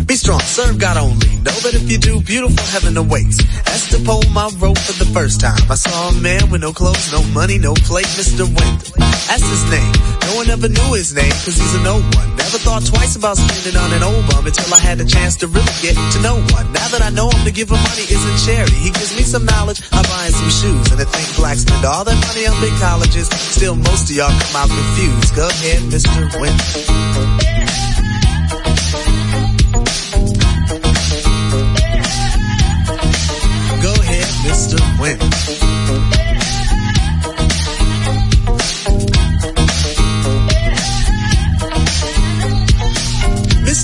Be 0.07 0.17
strong, 0.17 0.41
serve 0.41 0.79
God 0.79 0.97
only. 0.97 1.31
Know 1.47 1.55
that 1.63 1.75
if 1.79 1.87
you 1.91 1.99
do, 1.99 2.21
beautiful 2.21 2.65
heaven 2.75 2.97
awaits. 2.97 3.39
Esther 3.71 4.03
pulled 4.03 4.31
my 4.33 4.51
rope 4.59 4.79
for 4.79 4.97
the 4.99 5.07
first 5.15 5.41
time. 5.41 5.61
I 5.71 5.77
saw 5.77 6.11
a 6.11 6.15
man 6.21 6.51
with 6.51 6.63
no 6.63 6.73
clothes, 6.73 7.13
no 7.13 7.23
money, 7.31 7.59
no 7.59 7.75
plate, 7.87 8.09
Mr. 8.19 8.49
Wendell. 8.49 8.99
That's 9.31 9.47
his 9.47 9.65
name. 9.71 9.93
No 10.27 10.43
one 10.43 10.49
ever 10.51 10.69
knew 10.69 10.91
his 10.99 11.15
name, 11.15 11.31
cause 11.45 11.55
he's 11.55 11.75
a 11.77 11.83
no 11.85 12.01
one. 12.01 12.29
Never 12.35 12.59
thought 12.59 12.83
twice 12.83 13.15
about 13.15 13.37
spending 13.37 13.79
on 13.79 13.93
an 13.93 14.03
old 14.03 14.27
bum 14.27 14.47
until 14.47 14.73
I 14.75 14.81
had 14.81 14.99
the 14.99 15.07
chance 15.07 15.37
to 15.45 15.47
really 15.47 15.77
get 15.85 15.95
to 15.95 16.19
know 16.25 16.41
one. 16.51 16.67
Now 16.73 16.89
that 16.91 17.03
I 17.03 17.11
know 17.11 17.31
him, 17.31 17.45
to 17.45 17.53
give 17.53 17.71
him 17.71 17.79
money 17.79 18.07
isn't 18.09 18.39
charity. 18.43 18.75
He 18.75 18.91
gives 18.91 19.15
me 19.15 19.23
some 19.23 19.45
knowledge, 19.45 19.83
I 19.93 20.03
buy 20.03 20.27
him 20.27 20.35
some 20.35 20.51
shoes. 20.51 20.87
And 20.91 20.99
I 20.99 21.07
think 21.07 21.29
blacks 21.37 21.63
spend 21.63 21.85
all 21.85 22.03
their 22.03 22.19
money 22.19 22.49
on 22.49 22.59
big 22.59 22.75
colleges. 22.81 23.29
Still, 23.55 23.77
most 23.77 24.11
of 24.11 24.17
y'all 24.17 24.35
come 24.35 24.57
out 24.57 24.71
confused. 24.73 25.31
Go 25.37 25.47
ahead, 25.47 25.83
Mr. 25.93 26.11
Wendell. 26.41 27.92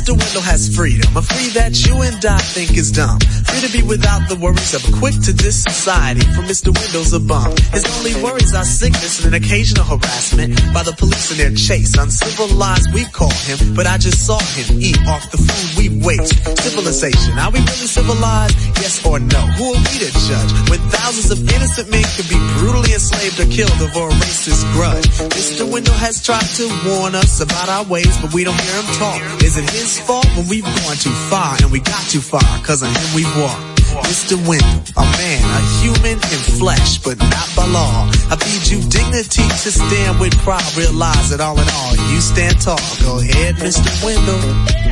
Mr. 0.09 0.17
Wendell 0.17 0.41
has 0.41 0.75
freedom, 0.75 1.17
a 1.17 1.23
free 1.23 1.49
that 1.53 1.85
you 1.85 2.01
and 2.01 2.25
I 2.25 2.39
think 2.39 2.79
is 2.79 2.91
dumb. 2.91 3.21
Free 3.21 3.61
to 3.61 3.73
be 3.73 3.83
without 3.83 4.29
the 4.29 4.37
worries 4.37 4.73
of 4.73 4.81
a 4.89 4.93
quick 4.97 5.13
to 5.29 5.33
this 5.33 5.63
society. 5.63 6.21
For 6.33 6.41
Mr. 6.49 6.73
Wendell's 6.73 7.13
a 7.13 7.21
bum. 7.21 7.53
His 7.73 7.85
only 7.99 8.17
worries 8.23 8.55
are 8.55 8.65
sickness 8.65 9.25
and 9.25 9.35
an 9.35 9.43
occasional 9.43 9.85
harassment 9.85 10.57
by 10.73 10.83
the 10.83 10.93
police 10.93 11.31
in 11.33 11.37
their 11.37 11.53
chase. 11.53 11.97
Uncivilized, 11.97 12.93
we 12.95 13.05
call 13.13 13.33
him, 13.45 13.75
but 13.75 13.87
I 13.87 13.99
just 13.99 14.25
saw 14.25 14.41
him 14.57 14.81
eat 14.81 14.97
off 15.07 15.31
the 15.31 15.37
food 15.37 15.78
we 15.79 15.89
waste. 16.03 16.35
Civilization, 16.59 17.39
are 17.39 17.51
we 17.55 17.61
really 17.63 17.87
civilized? 17.87 18.59
Yes 18.83 18.99
or 19.07 19.23
no? 19.23 19.41
Who 19.57 19.73
are 19.73 19.79
we 19.79 19.95
to 20.03 20.11
judge? 20.27 20.51
When 20.69 20.83
thousands 20.91 21.31
of 21.31 21.39
innocent 21.55 21.89
men 21.91 22.05
could 22.19 22.29
be 22.29 22.39
brutally 22.59 22.93
enslaved 22.93 23.39
or 23.39 23.47
killed 23.47 23.79
over 23.79 24.11
a 24.11 24.15
racist 24.19 24.67
grudge. 24.75 25.07
Mr. 25.39 25.71
Wendell 25.71 25.95
has 25.95 26.23
tried 26.23 26.49
to 26.59 26.67
warn 26.85 27.15
us 27.15 27.41
about 27.41 27.69
our 27.69 27.85
ways, 27.87 28.11
but 28.19 28.35
we 28.35 28.43
don't 28.43 28.59
hear 28.61 28.77
him 28.83 28.91
talk. 28.99 29.23
Is 29.43 29.57
it 29.57 29.71
his 29.71 29.99
fault 30.03 30.27
when 30.37 30.49
we've 30.49 30.67
gone 30.67 30.99
too 30.99 31.15
far 31.31 31.55
and 31.63 31.71
we 31.71 31.81
got 31.81 32.03
too 32.11 32.21
far? 32.21 32.43
Cause 32.67 32.83
of 32.83 32.91
him 32.91 33.09
we've 33.15 33.37
walked. 33.39 33.79
Mr. 34.05 34.37
Wendell, 34.47 34.83
a 34.99 35.05
man, 35.17 35.43
a 35.43 35.61
human 35.81 36.19
in 36.19 36.41
flesh, 36.59 36.99
but 36.99 37.19
not 37.19 37.49
by 37.57 37.67
law. 37.67 38.11
I 38.31 38.37
feed 38.37 38.67
you 38.69 38.79
dignity 38.91 39.47
to 39.49 39.71
stand 39.73 40.21
with 40.21 40.37
pride. 40.45 40.65
Realize 40.77 41.31
that 41.31 41.41
all 41.41 41.59
in 41.59 41.69
all, 41.69 41.97
you 42.13 42.21
stand 42.21 42.61
tall. 42.61 42.79
Go 43.01 43.19
ahead, 43.21 43.57
Mr. 43.57 43.89
Wendell. 44.05 44.88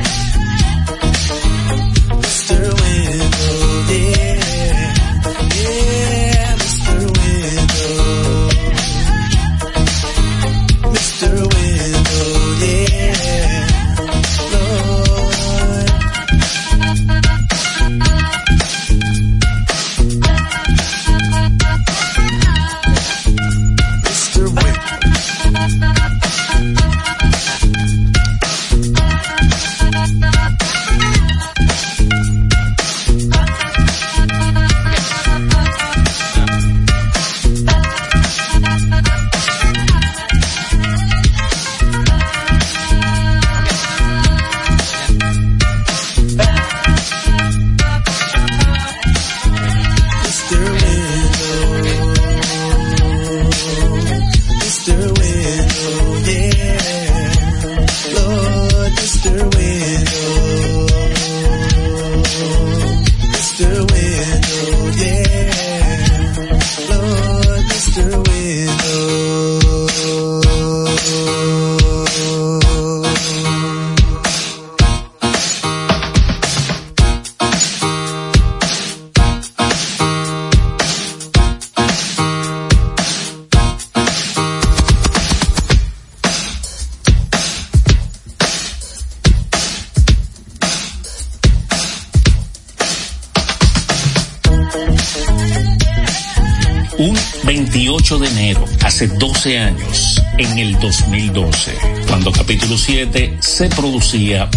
Mr. 1.47 2.59
Window, 2.81 4.26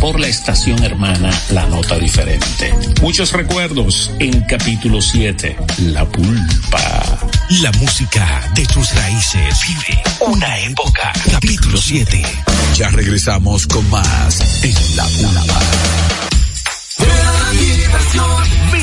por 0.01 0.20
la 0.20 0.28
estación 0.28 0.81
hermana 0.85 1.28
La 1.51 1.66
Nota 1.66 1.98
Diferente. 1.98 2.72
Muchos 3.02 3.32
recuerdos 3.32 4.12
en 4.20 4.43
capítulo 4.43 5.01
7, 5.01 5.56
La 5.86 6.05
Pulpa. 6.05 7.18
La 7.60 7.72
música 7.72 8.48
de 8.55 8.64
tus 8.66 8.94
raíces 8.94 9.60
vive 9.66 10.02
una 10.20 10.56
época. 10.60 11.12
Capítulo 11.32 11.78
7. 11.78 12.22
Ya 12.77 12.90
regresamos 12.90 13.66
con 13.66 13.89
más 13.90 14.62
en 14.62 14.97
La 14.97 15.05
Pulpa. 15.06 16.30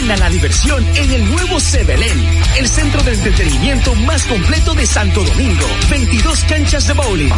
Ven 0.08 0.14
a 0.14 0.18
la 0.24 0.30
diversión 0.30 0.88
en 0.96 1.12
el 1.12 1.30
nuevo 1.30 1.60
Sebelén, 1.60 2.18
el 2.58 2.70
centro 2.70 3.04
de 3.04 3.14
entretenimiento 3.14 3.94
más 3.94 4.24
completo 4.24 4.74
de 4.74 4.86
Santo 4.86 5.22
Domingo. 5.22 5.66
22 5.90 6.46
canchas 6.46 6.88
de 6.88 6.94
bowling, 6.94 7.34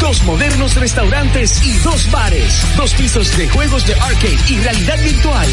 dos 0.00 0.22
modernos 0.22 0.76
restaurantes 0.76 1.60
y 1.64 1.76
dos 1.78 2.08
bares, 2.12 2.64
dos 2.76 2.94
pisos 2.94 3.36
de 3.36 3.48
juegos 3.48 3.84
de 3.86 3.94
arcade 3.94 4.38
y 4.48 4.58
realidad 4.58 5.02
virtual. 5.02 5.48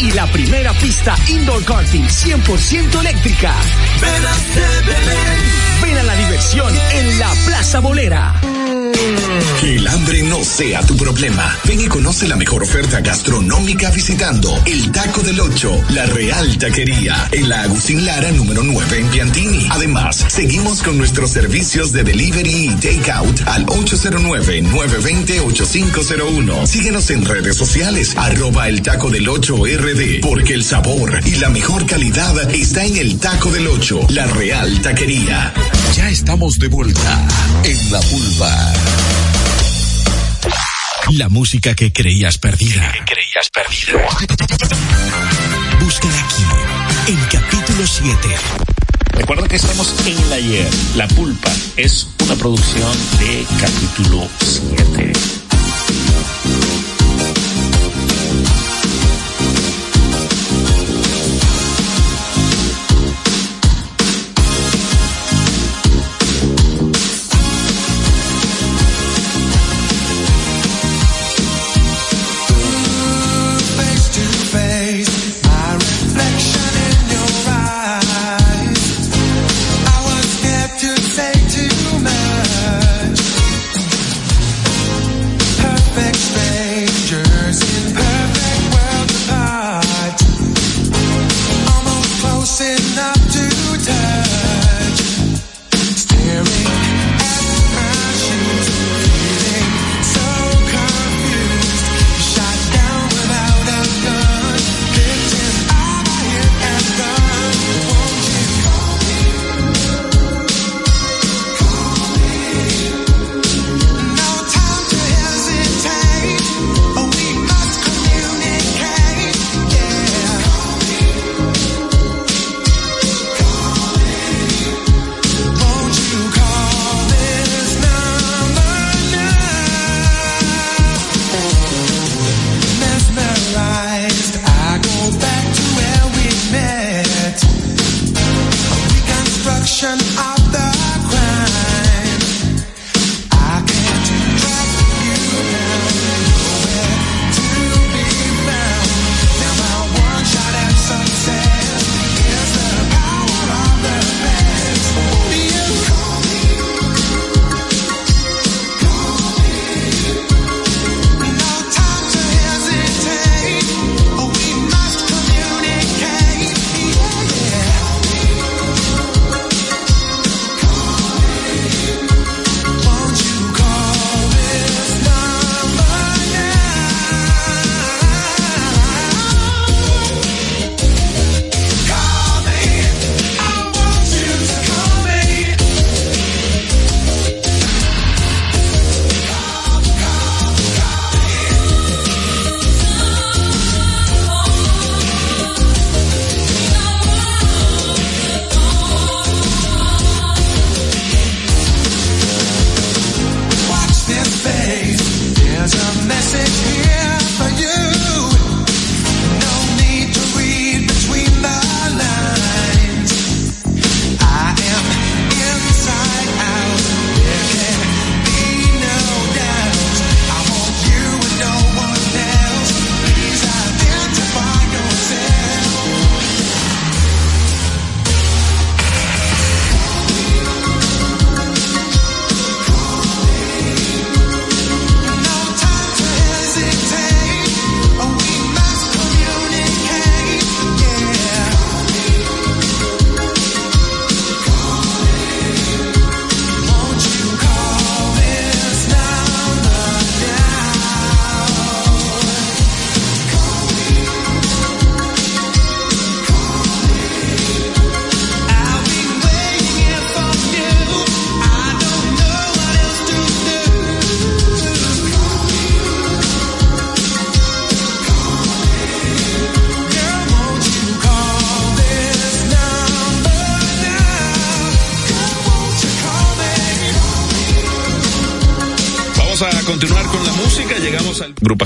Y 0.00 0.10
la 0.12 0.26
primera 0.26 0.74
pista 0.74 1.16
indoor 1.28 1.64
karting 1.64 2.04
100% 2.04 3.00
eléctrica. 3.00 3.54
Ven 5.82 5.96
a 5.96 6.02
la 6.02 6.14
diversión 6.14 6.74
en 6.92 7.18
la 7.18 7.32
Plaza 7.46 7.80
Bolera. 7.80 8.57
Que 9.60 9.76
el 9.76 9.86
hambre 9.86 10.22
no 10.22 10.42
sea 10.44 10.80
tu 10.82 10.96
problema. 10.96 11.56
Ven 11.64 11.80
y 11.80 11.86
conoce 11.86 12.26
la 12.26 12.36
mejor 12.36 12.62
oferta 12.62 13.00
gastronómica 13.00 13.90
visitando 13.90 14.58
el 14.66 14.90
Taco 14.92 15.22
del 15.22 15.40
Ocho, 15.40 15.72
la 15.90 16.06
Real 16.06 16.56
Taquería, 16.58 17.28
en 17.32 17.48
la 17.48 17.62
Agustín 17.62 18.04
Lara 18.04 18.30
número 18.32 18.62
9 18.62 18.98
en 18.98 19.08
Piantini. 19.08 19.66
Además, 19.70 20.24
seguimos 20.28 20.82
con 20.82 20.98
nuestros 20.98 21.30
servicios 21.30 21.92
de 21.92 22.04
delivery 22.04 22.66
y 22.66 22.68
takeout 22.76 23.40
al 23.46 23.64
809-920-8501. 23.66 26.66
Síguenos 26.66 27.10
en 27.10 27.24
redes 27.24 27.56
sociales, 27.56 28.14
arroba 28.16 28.68
el 28.68 28.82
Taco 28.82 29.10
del 29.10 29.28
Ocho 29.28 29.56
RD, 29.56 30.20
porque 30.22 30.54
el 30.54 30.64
sabor 30.64 31.20
y 31.24 31.36
la 31.36 31.50
mejor 31.50 31.86
calidad 31.86 32.52
está 32.54 32.84
en 32.84 32.96
el 32.96 33.18
Taco 33.18 33.50
del 33.50 33.66
Ocho, 33.68 34.00
la 34.08 34.26
Real 34.26 34.80
Taquería. 34.82 35.52
Ya 35.98 36.08
estamos 36.10 36.60
de 36.60 36.68
vuelta 36.68 37.26
en 37.64 37.90
La 37.90 37.98
Pulpa. 37.98 38.72
La 41.10 41.28
música 41.28 41.74
que 41.74 41.92
creías 41.92 42.38
perdida. 42.38 42.92
creías 43.04 43.50
perdida. 43.52 44.06
Búscala 45.80 46.14
aquí, 46.24 47.10
en 47.10 47.18
capítulo 47.24 47.84
7. 47.84 48.16
Recuerda 49.14 49.48
que 49.48 49.56
estamos 49.56 49.92
en 50.06 50.16
el 50.16 50.32
ayer. 50.34 50.70
La 50.94 51.08
Pulpa 51.08 51.50
es 51.74 52.06
una 52.24 52.36
producción 52.36 52.92
de 53.18 53.44
capítulo 53.60 54.28
7. 54.38 55.17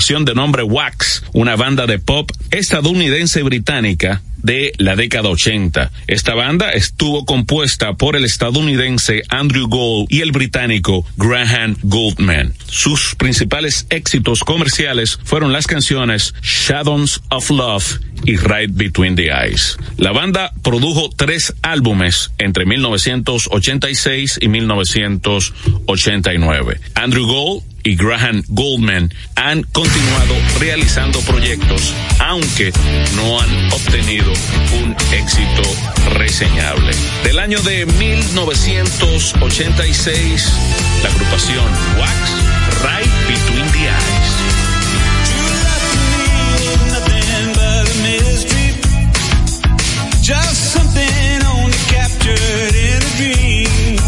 De 0.02 0.34
nombre 0.34 0.64
Wax, 0.64 1.22
una 1.32 1.54
banda 1.54 1.86
de 1.86 2.00
pop 2.00 2.28
estadounidense 2.50 3.44
británica 3.44 4.20
de 4.38 4.72
la 4.78 4.96
década 4.96 5.28
80. 5.28 5.92
Esta 6.08 6.34
banda 6.34 6.72
estuvo 6.72 7.24
compuesta 7.24 7.92
por 7.94 8.16
el 8.16 8.24
estadounidense 8.24 9.22
Andrew 9.28 9.68
Gold 9.68 10.08
y 10.10 10.22
el 10.22 10.32
británico 10.32 11.06
Graham 11.16 11.76
Goldman. 11.84 12.52
Sus 12.66 13.14
principales 13.14 13.86
éxitos 13.90 14.40
comerciales 14.40 15.20
fueron 15.22 15.52
las 15.52 15.68
canciones 15.68 16.34
Shadows 16.42 17.22
of 17.30 17.48
Love 17.50 18.00
y 18.24 18.36
Right 18.36 18.72
Between 18.72 19.14
the 19.14 19.28
Eyes. 19.28 19.78
La 19.98 20.10
banda 20.10 20.52
produjo 20.62 21.10
tres 21.16 21.54
álbumes 21.62 22.32
entre 22.38 22.66
1986 22.66 24.40
y 24.42 24.48
1989. 24.48 26.80
Andrew 26.96 27.26
Gold 27.26 27.71
y 27.84 27.96
Graham 27.96 28.42
Goldman 28.48 29.14
han 29.34 29.62
continuado 29.64 30.34
realizando 30.58 31.20
proyectos, 31.20 31.92
aunque 32.20 32.72
no 33.16 33.38
han 33.40 33.72
obtenido 33.72 34.32
un 34.82 34.94
éxito 35.12 35.62
reseñable. 36.14 36.92
Del 37.24 37.38
año 37.38 37.60
de 37.62 37.86
1986, 37.86 40.52
la 41.02 41.08
agrupación 41.08 41.64
Wax, 41.98 42.30
Right 42.82 43.10
Between 43.28 43.72
the 43.72 43.88
Eyes. 43.88 44.32
Just 50.22 50.72
something 50.72 51.42
only 51.46 51.78
captured 51.88 52.74
in 52.76 53.02
a 53.02 53.10
dream. 53.18 53.98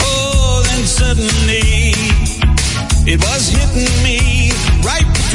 Oh, 0.00 0.62
then 0.64 0.86
suddenly 0.86 1.77
it 3.10 3.18
was 3.22 3.48
hitting 3.48 4.02
me 4.04 4.52
right 4.84 5.27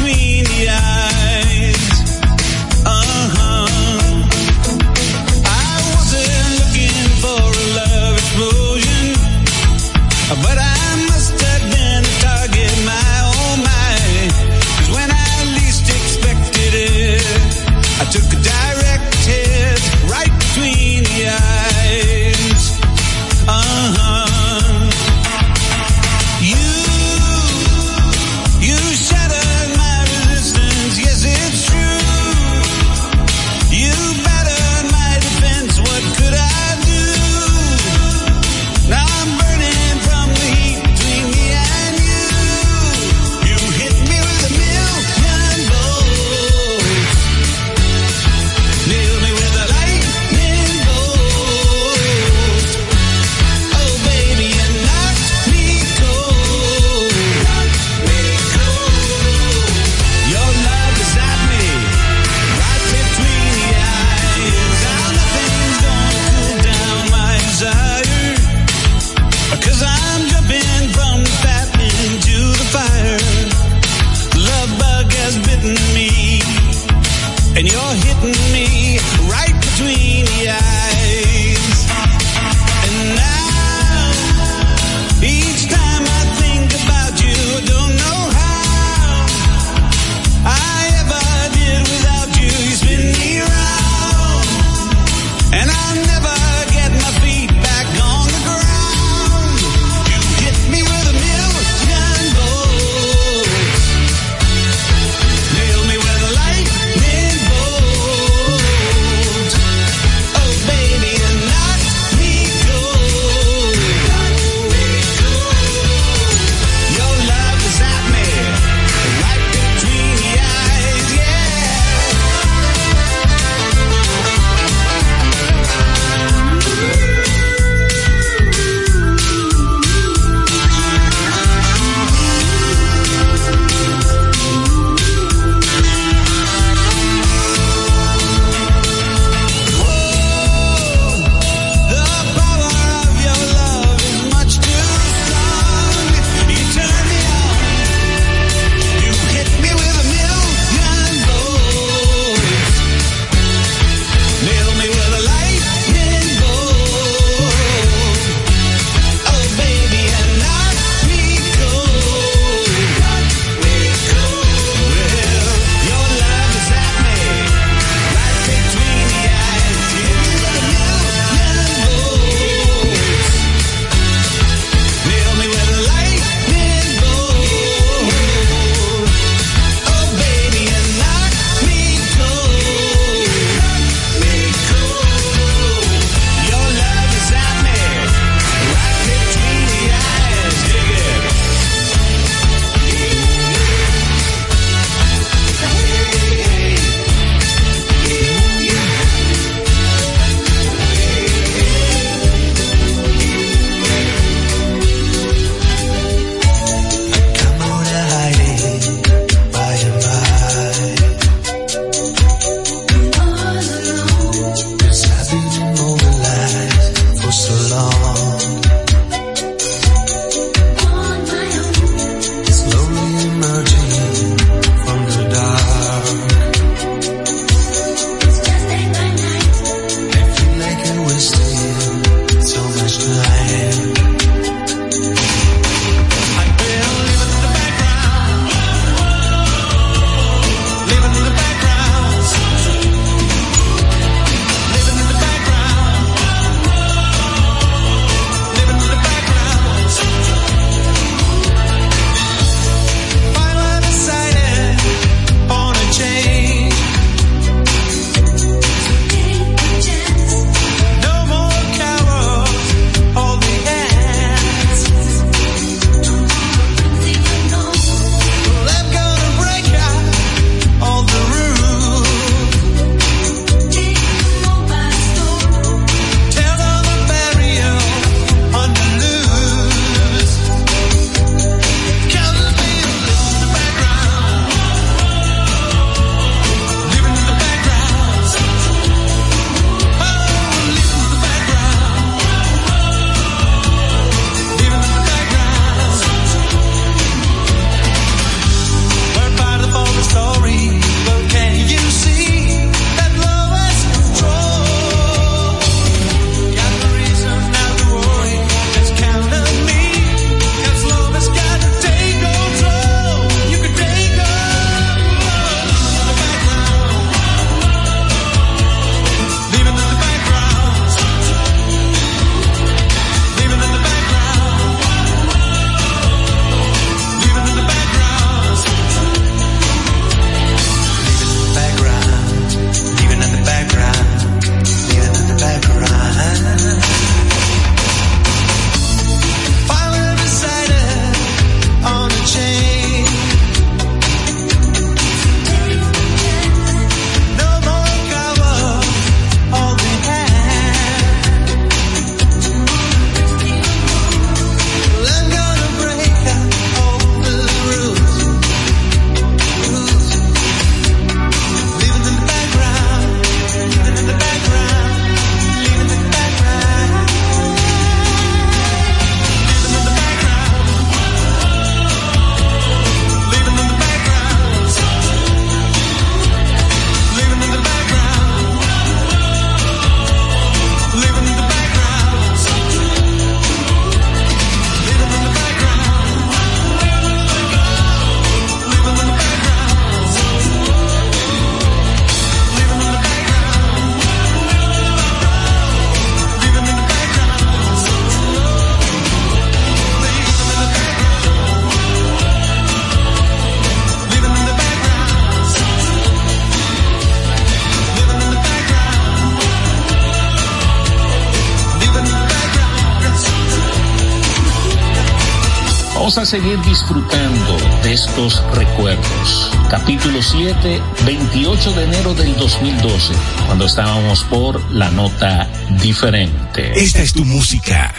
disfrutando 416.84 417.56
de 417.82 417.94
estos 417.94 418.44
recuerdos. 418.52 419.50
Capítulo 419.70 420.20
7, 420.22 420.82
28 421.06 421.72
de 421.72 421.84
enero 421.84 422.12
del 422.12 422.36
2012, 422.36 423.14
cuando 423.46 423.64
estábamos 423.64 424.22
por 424.24 424.60
la 424.70 424.90
nota 424.90 425.48
diferente. 425.82 426.72
Esta 426.74 427.00
es 427.00 427.14
tu 427.14 427.24
música. 427.24 427.94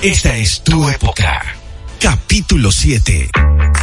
Esta 0.00 0.36
es 0.36 0.62
tu 0.62 0.88
época. 0.88 1.42
Capítulo 1.98 2.70
7. 2.70 3.30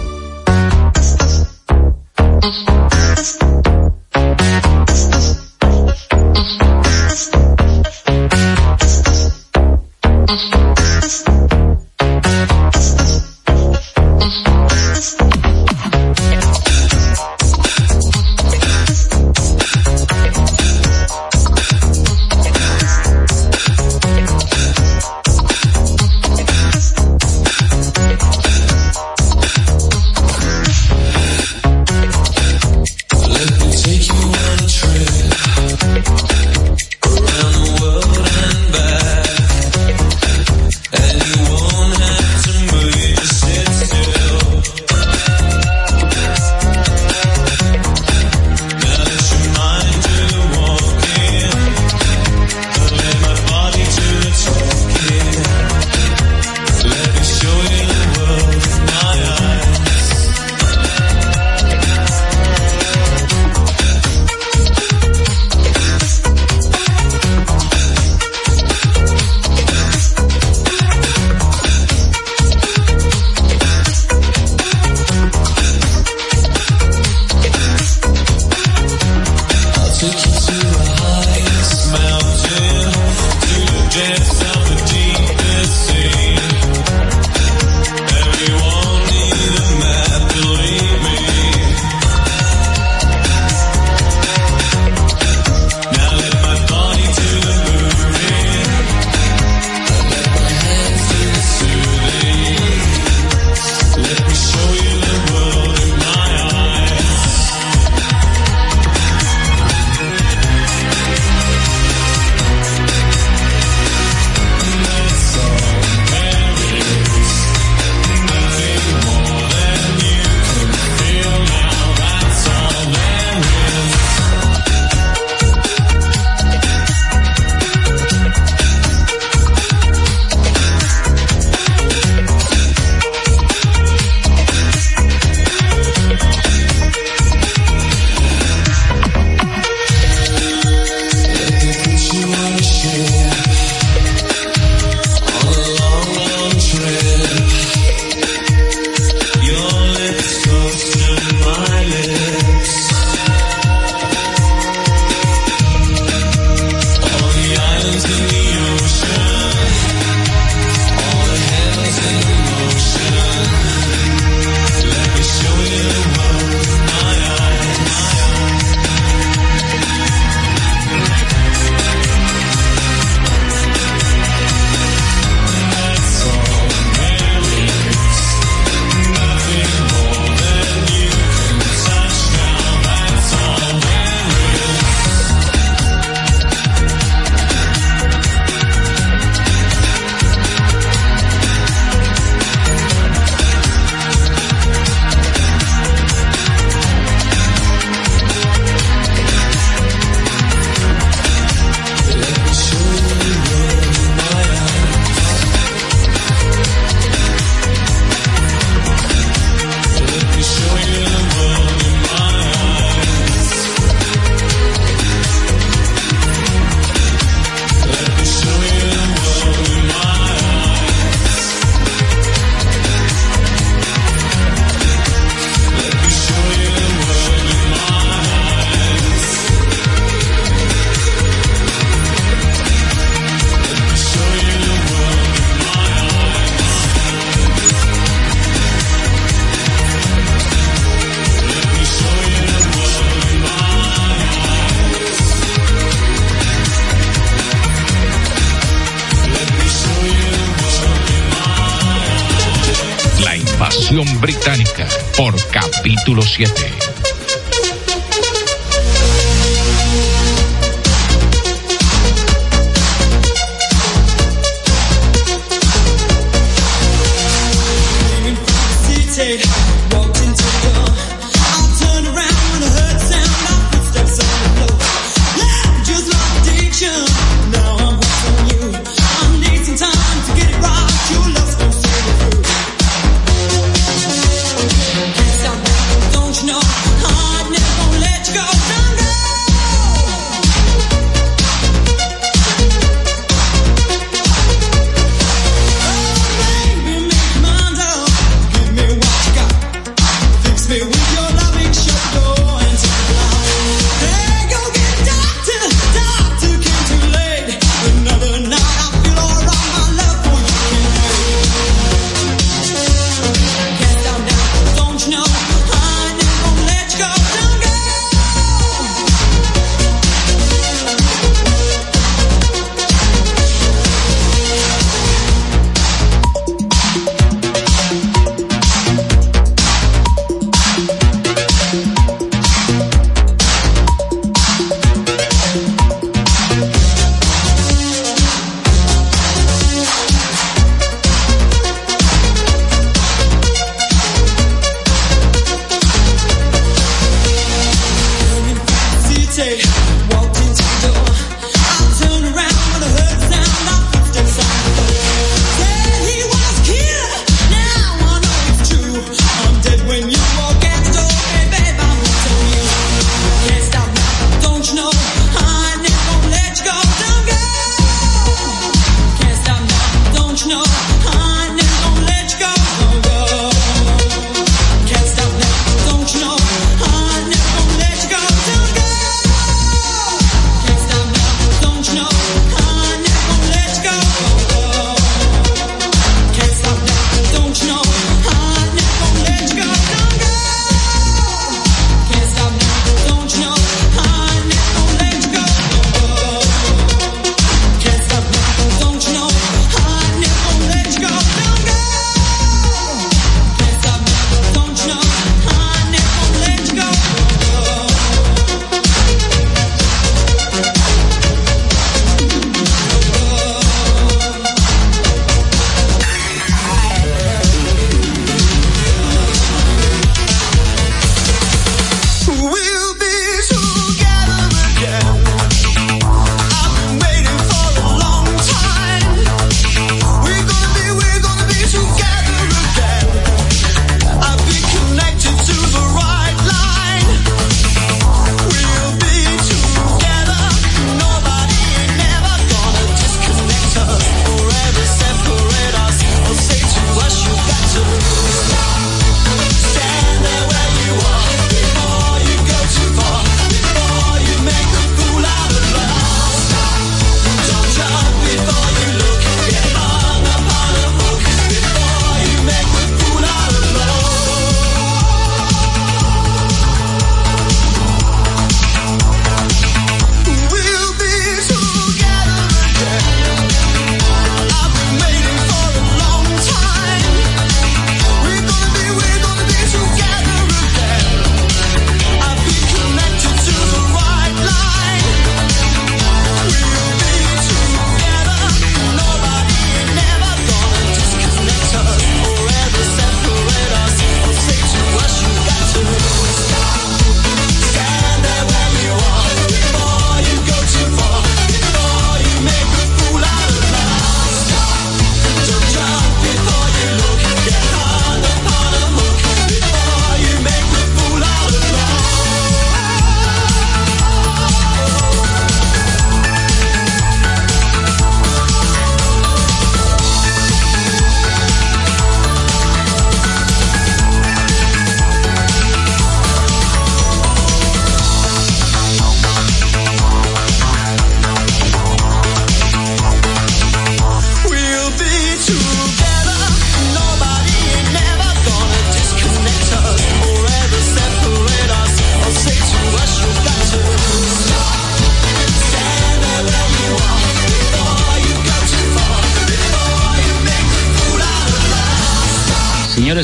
Capítulo 256.02 256.22
7. 256.22 256.81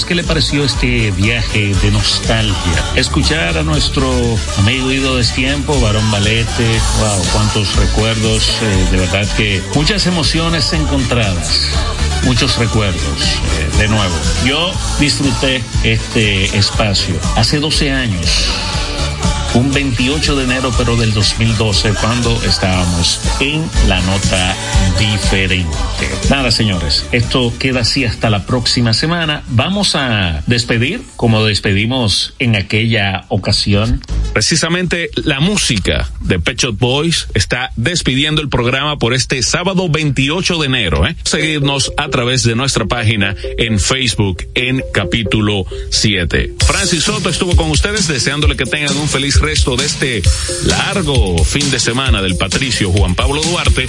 ¿Qué 0.09 0.15
le 0.15 0.25
pareció 0.25 0.65
este 0.65 1.11
viaje 1.11 1.75
de 1.83 1.91
nostalgia? 1.91 2.85
Escuchar 2.97 3.59
a 3.59 3.63
nuestro 3.63 4.11
amigo 4.57 4.91
Ido 4.91 5.17
de 5.17 5.25
tiempo, 5.25 5.79
Varón 5.83 6.11
Valete, 6.11 6.81
wow, 6.99 7.23
cuántos 7.35 7.77
recuerdos, 7.77 8.49
eh, 8.63 8.89
de 8.91 8.97
verdad 8.97 9.29
que 9.37 9.63
muchas 9.75 10.07
emociones 10.07 10.73
encontradas 10.73 11.69
muchos 12.25 12.59
recuerdos 12.59 13.23
eh, 13.23 13.79
de 13.79 13.89
nuevo. 13.89 14.15
Yo 14.45 14.73
disfruté 14.99 15.63
este 15.85 16.57
espacio 16.57 17.15
hace 17.37 17.59
12 17.59 17.91
años, 17.91 18.49
un 19.59 19.73
28 19.73 20.37
de 20.37 20.45
enero 20.45 20.73
pero 20.79 20.97
del 20.97 21.13
2012 21.13 21.93
cuando 22.01 22.33
estábamos 22.45 23.21
en 23.41 23.69
la 23.89 24.01
nota 24.03 24.55
diferente. 24.99 25.77
Nada 26.31 26.53
señores, 26.53 27.05
esto 27.11 27.53
queda 27.59 27.81
así 27.81 28.05
hasta 28.05 28.31
la 28.31 28.47
próxima 28.47 28.95
semana. 28.95 29.43
Vamos 29.49 29.97
a 29.97 30.43
despedir 30.47 31.03
como 31.17 31.45
despedimos 31.45 32.35
en 32.39 32.55
aquella 32.55 33.25
ocasión. 33.29 34.01
Precisamente 34.33 35.11
la 35.15 35.41
música 35.41 36.11
de 36.21 36.39
Pet 36.39 36.59
Shop 36.59 36.79
Boys 36.79 37.29
está 37.35 37.73
despidiendo 37.77 38.41
el 38.41 38.49
programa 38.49 38.99
por 38.99 39.15
este 39.15 39.43
sábado 39.43 39.89
28 39.89 40.59
de 40.59 40.67
enero. 40.67 41.07
¿eh? 41.07 41.17
Seguirnos 41.25 41.93
a 41.97 42.09
través 42.09 42.43
de 42.43 42.55
nuestra 42.55 42.87
página 42.87 43.35
en 43.59 43.79
Facebook 43.79 44.47
en 44.55 44.83
capítulo 44.93 45.65
7. 45.91 46.55
Francis 46.67 47.05
Soto 47.05 47.29
estuvo 47.29 47.57
con 47.57 47.71
ustedes 47.71 48.09
deseándole 48.09 48.57
que 48.57 48.65
tengan 48.65 48.97
un 48.97 49.09
feliz 49.09 49.41
resto 49.41 49.77
de 49.77 49.87
este 49.87 50.23
largo 50.65 51.43
fin 51.45 51.71
de 51.71 51.81
semana 51.81 52.23
del 52.23 52.37
Patricio 52.37 52.91
Juan 52.91 53.15
Pablo 53.15 53.43
Duarte. 53.43 53.87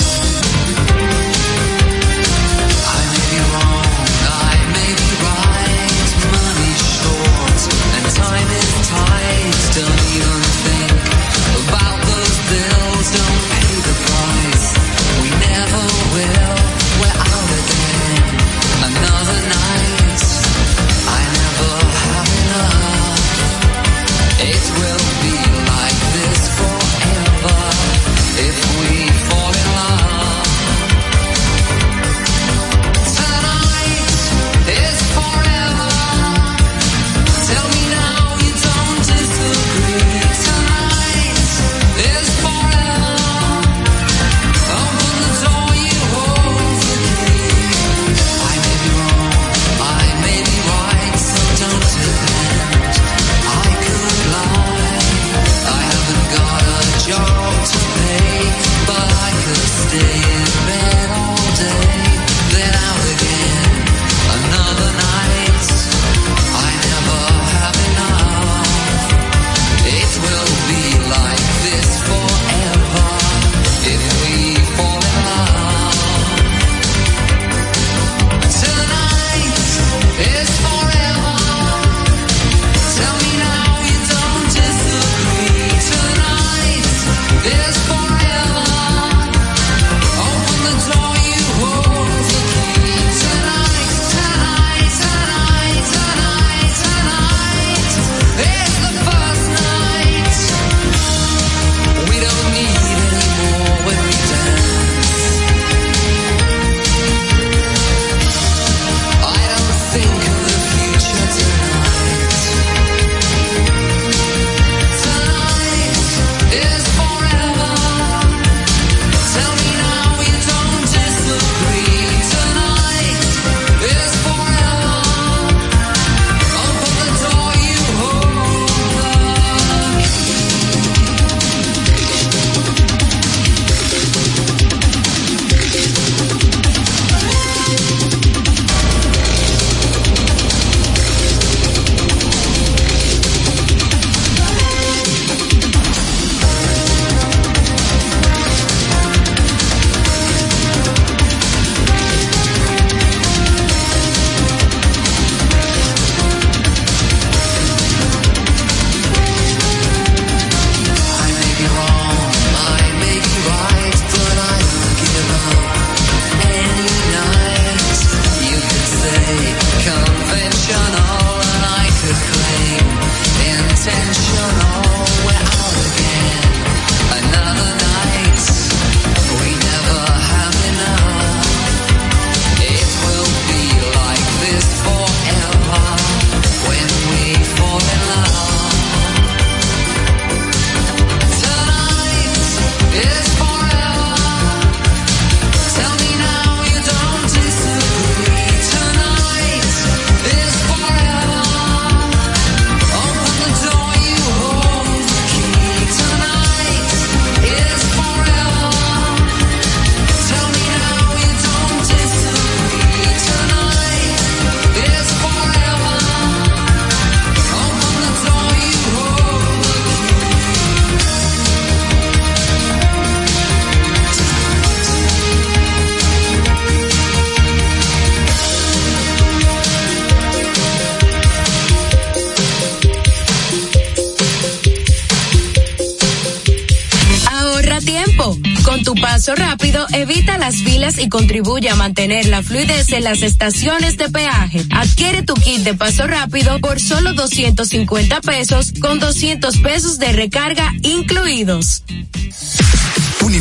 Y 240.99 241.09
contribuye 241.09 241.69
a 241.69 241.75
mantener 241.75 242.25
la 242.27 242.43
fluidez 242.43 242.91
en 242.91 243.03
las 243.03 243.21
estaciones 243.21 243.97
de 243.97 244.09
peaje. 244.09 244.65
Adquiere 244.71 245.23
tu 245.23 245.33
kit 245.33 245.59
de 245.63 245.73
paso 245.73 246.07
rápido 246.07 246.59
por 246.59 246.79
solo 246.79 247.13
250 247.13 248.21
pesos 248.21 248.73
con 248.79 248.99
200 248.99 249.57
pesos 249.57 249.99
de 249.99 250.11
recarga 250.11 250.71
incluidos. 250.81 251.83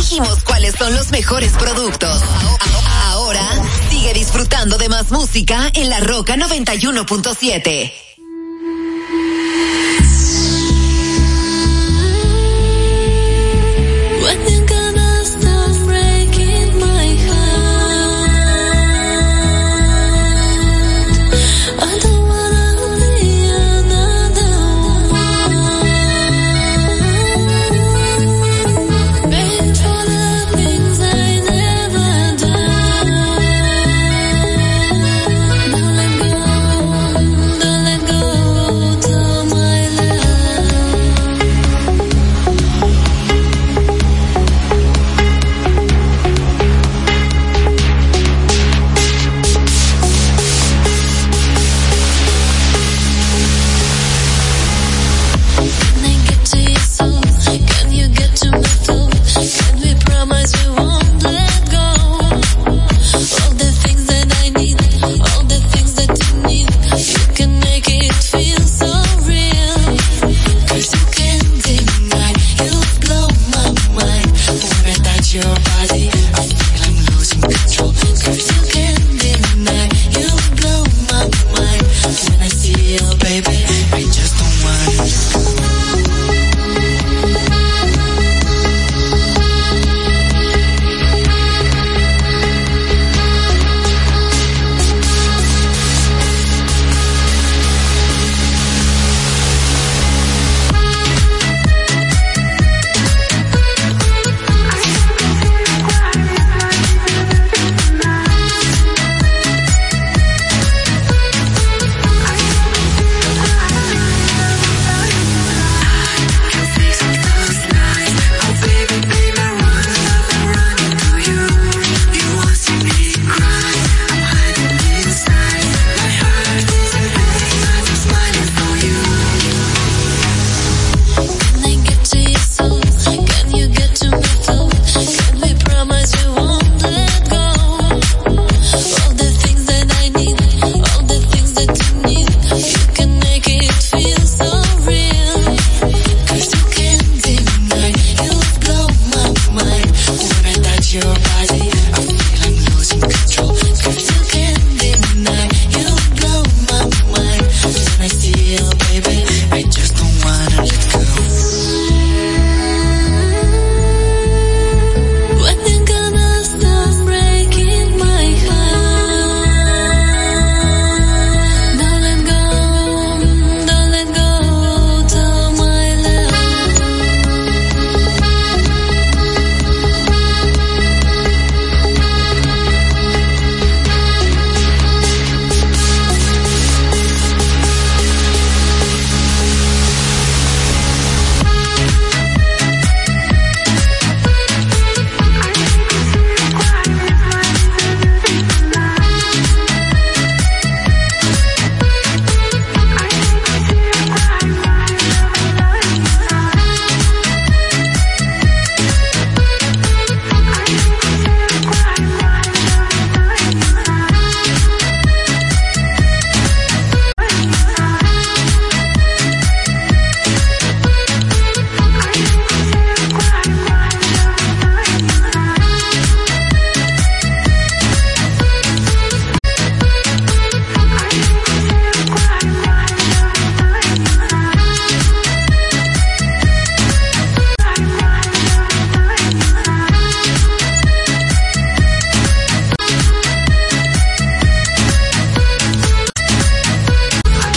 Dijimos 0.00 0.42
cuáles 0.44 0.74
son 0.76 0.94
los 0.94 1.10
mejores 1.10 1.52
productos. 1.52 2.22
Ahora 3.10 3.46
sigue 3.90 4.14
disfrutando 4.14 4.78
de 4.78 4.88
más 4.88 5.10
música 5.10 5.70
en 5.74 5.90
la 5.90 6.00
Roca 6.00 6.36
91.7. 6.36 7.99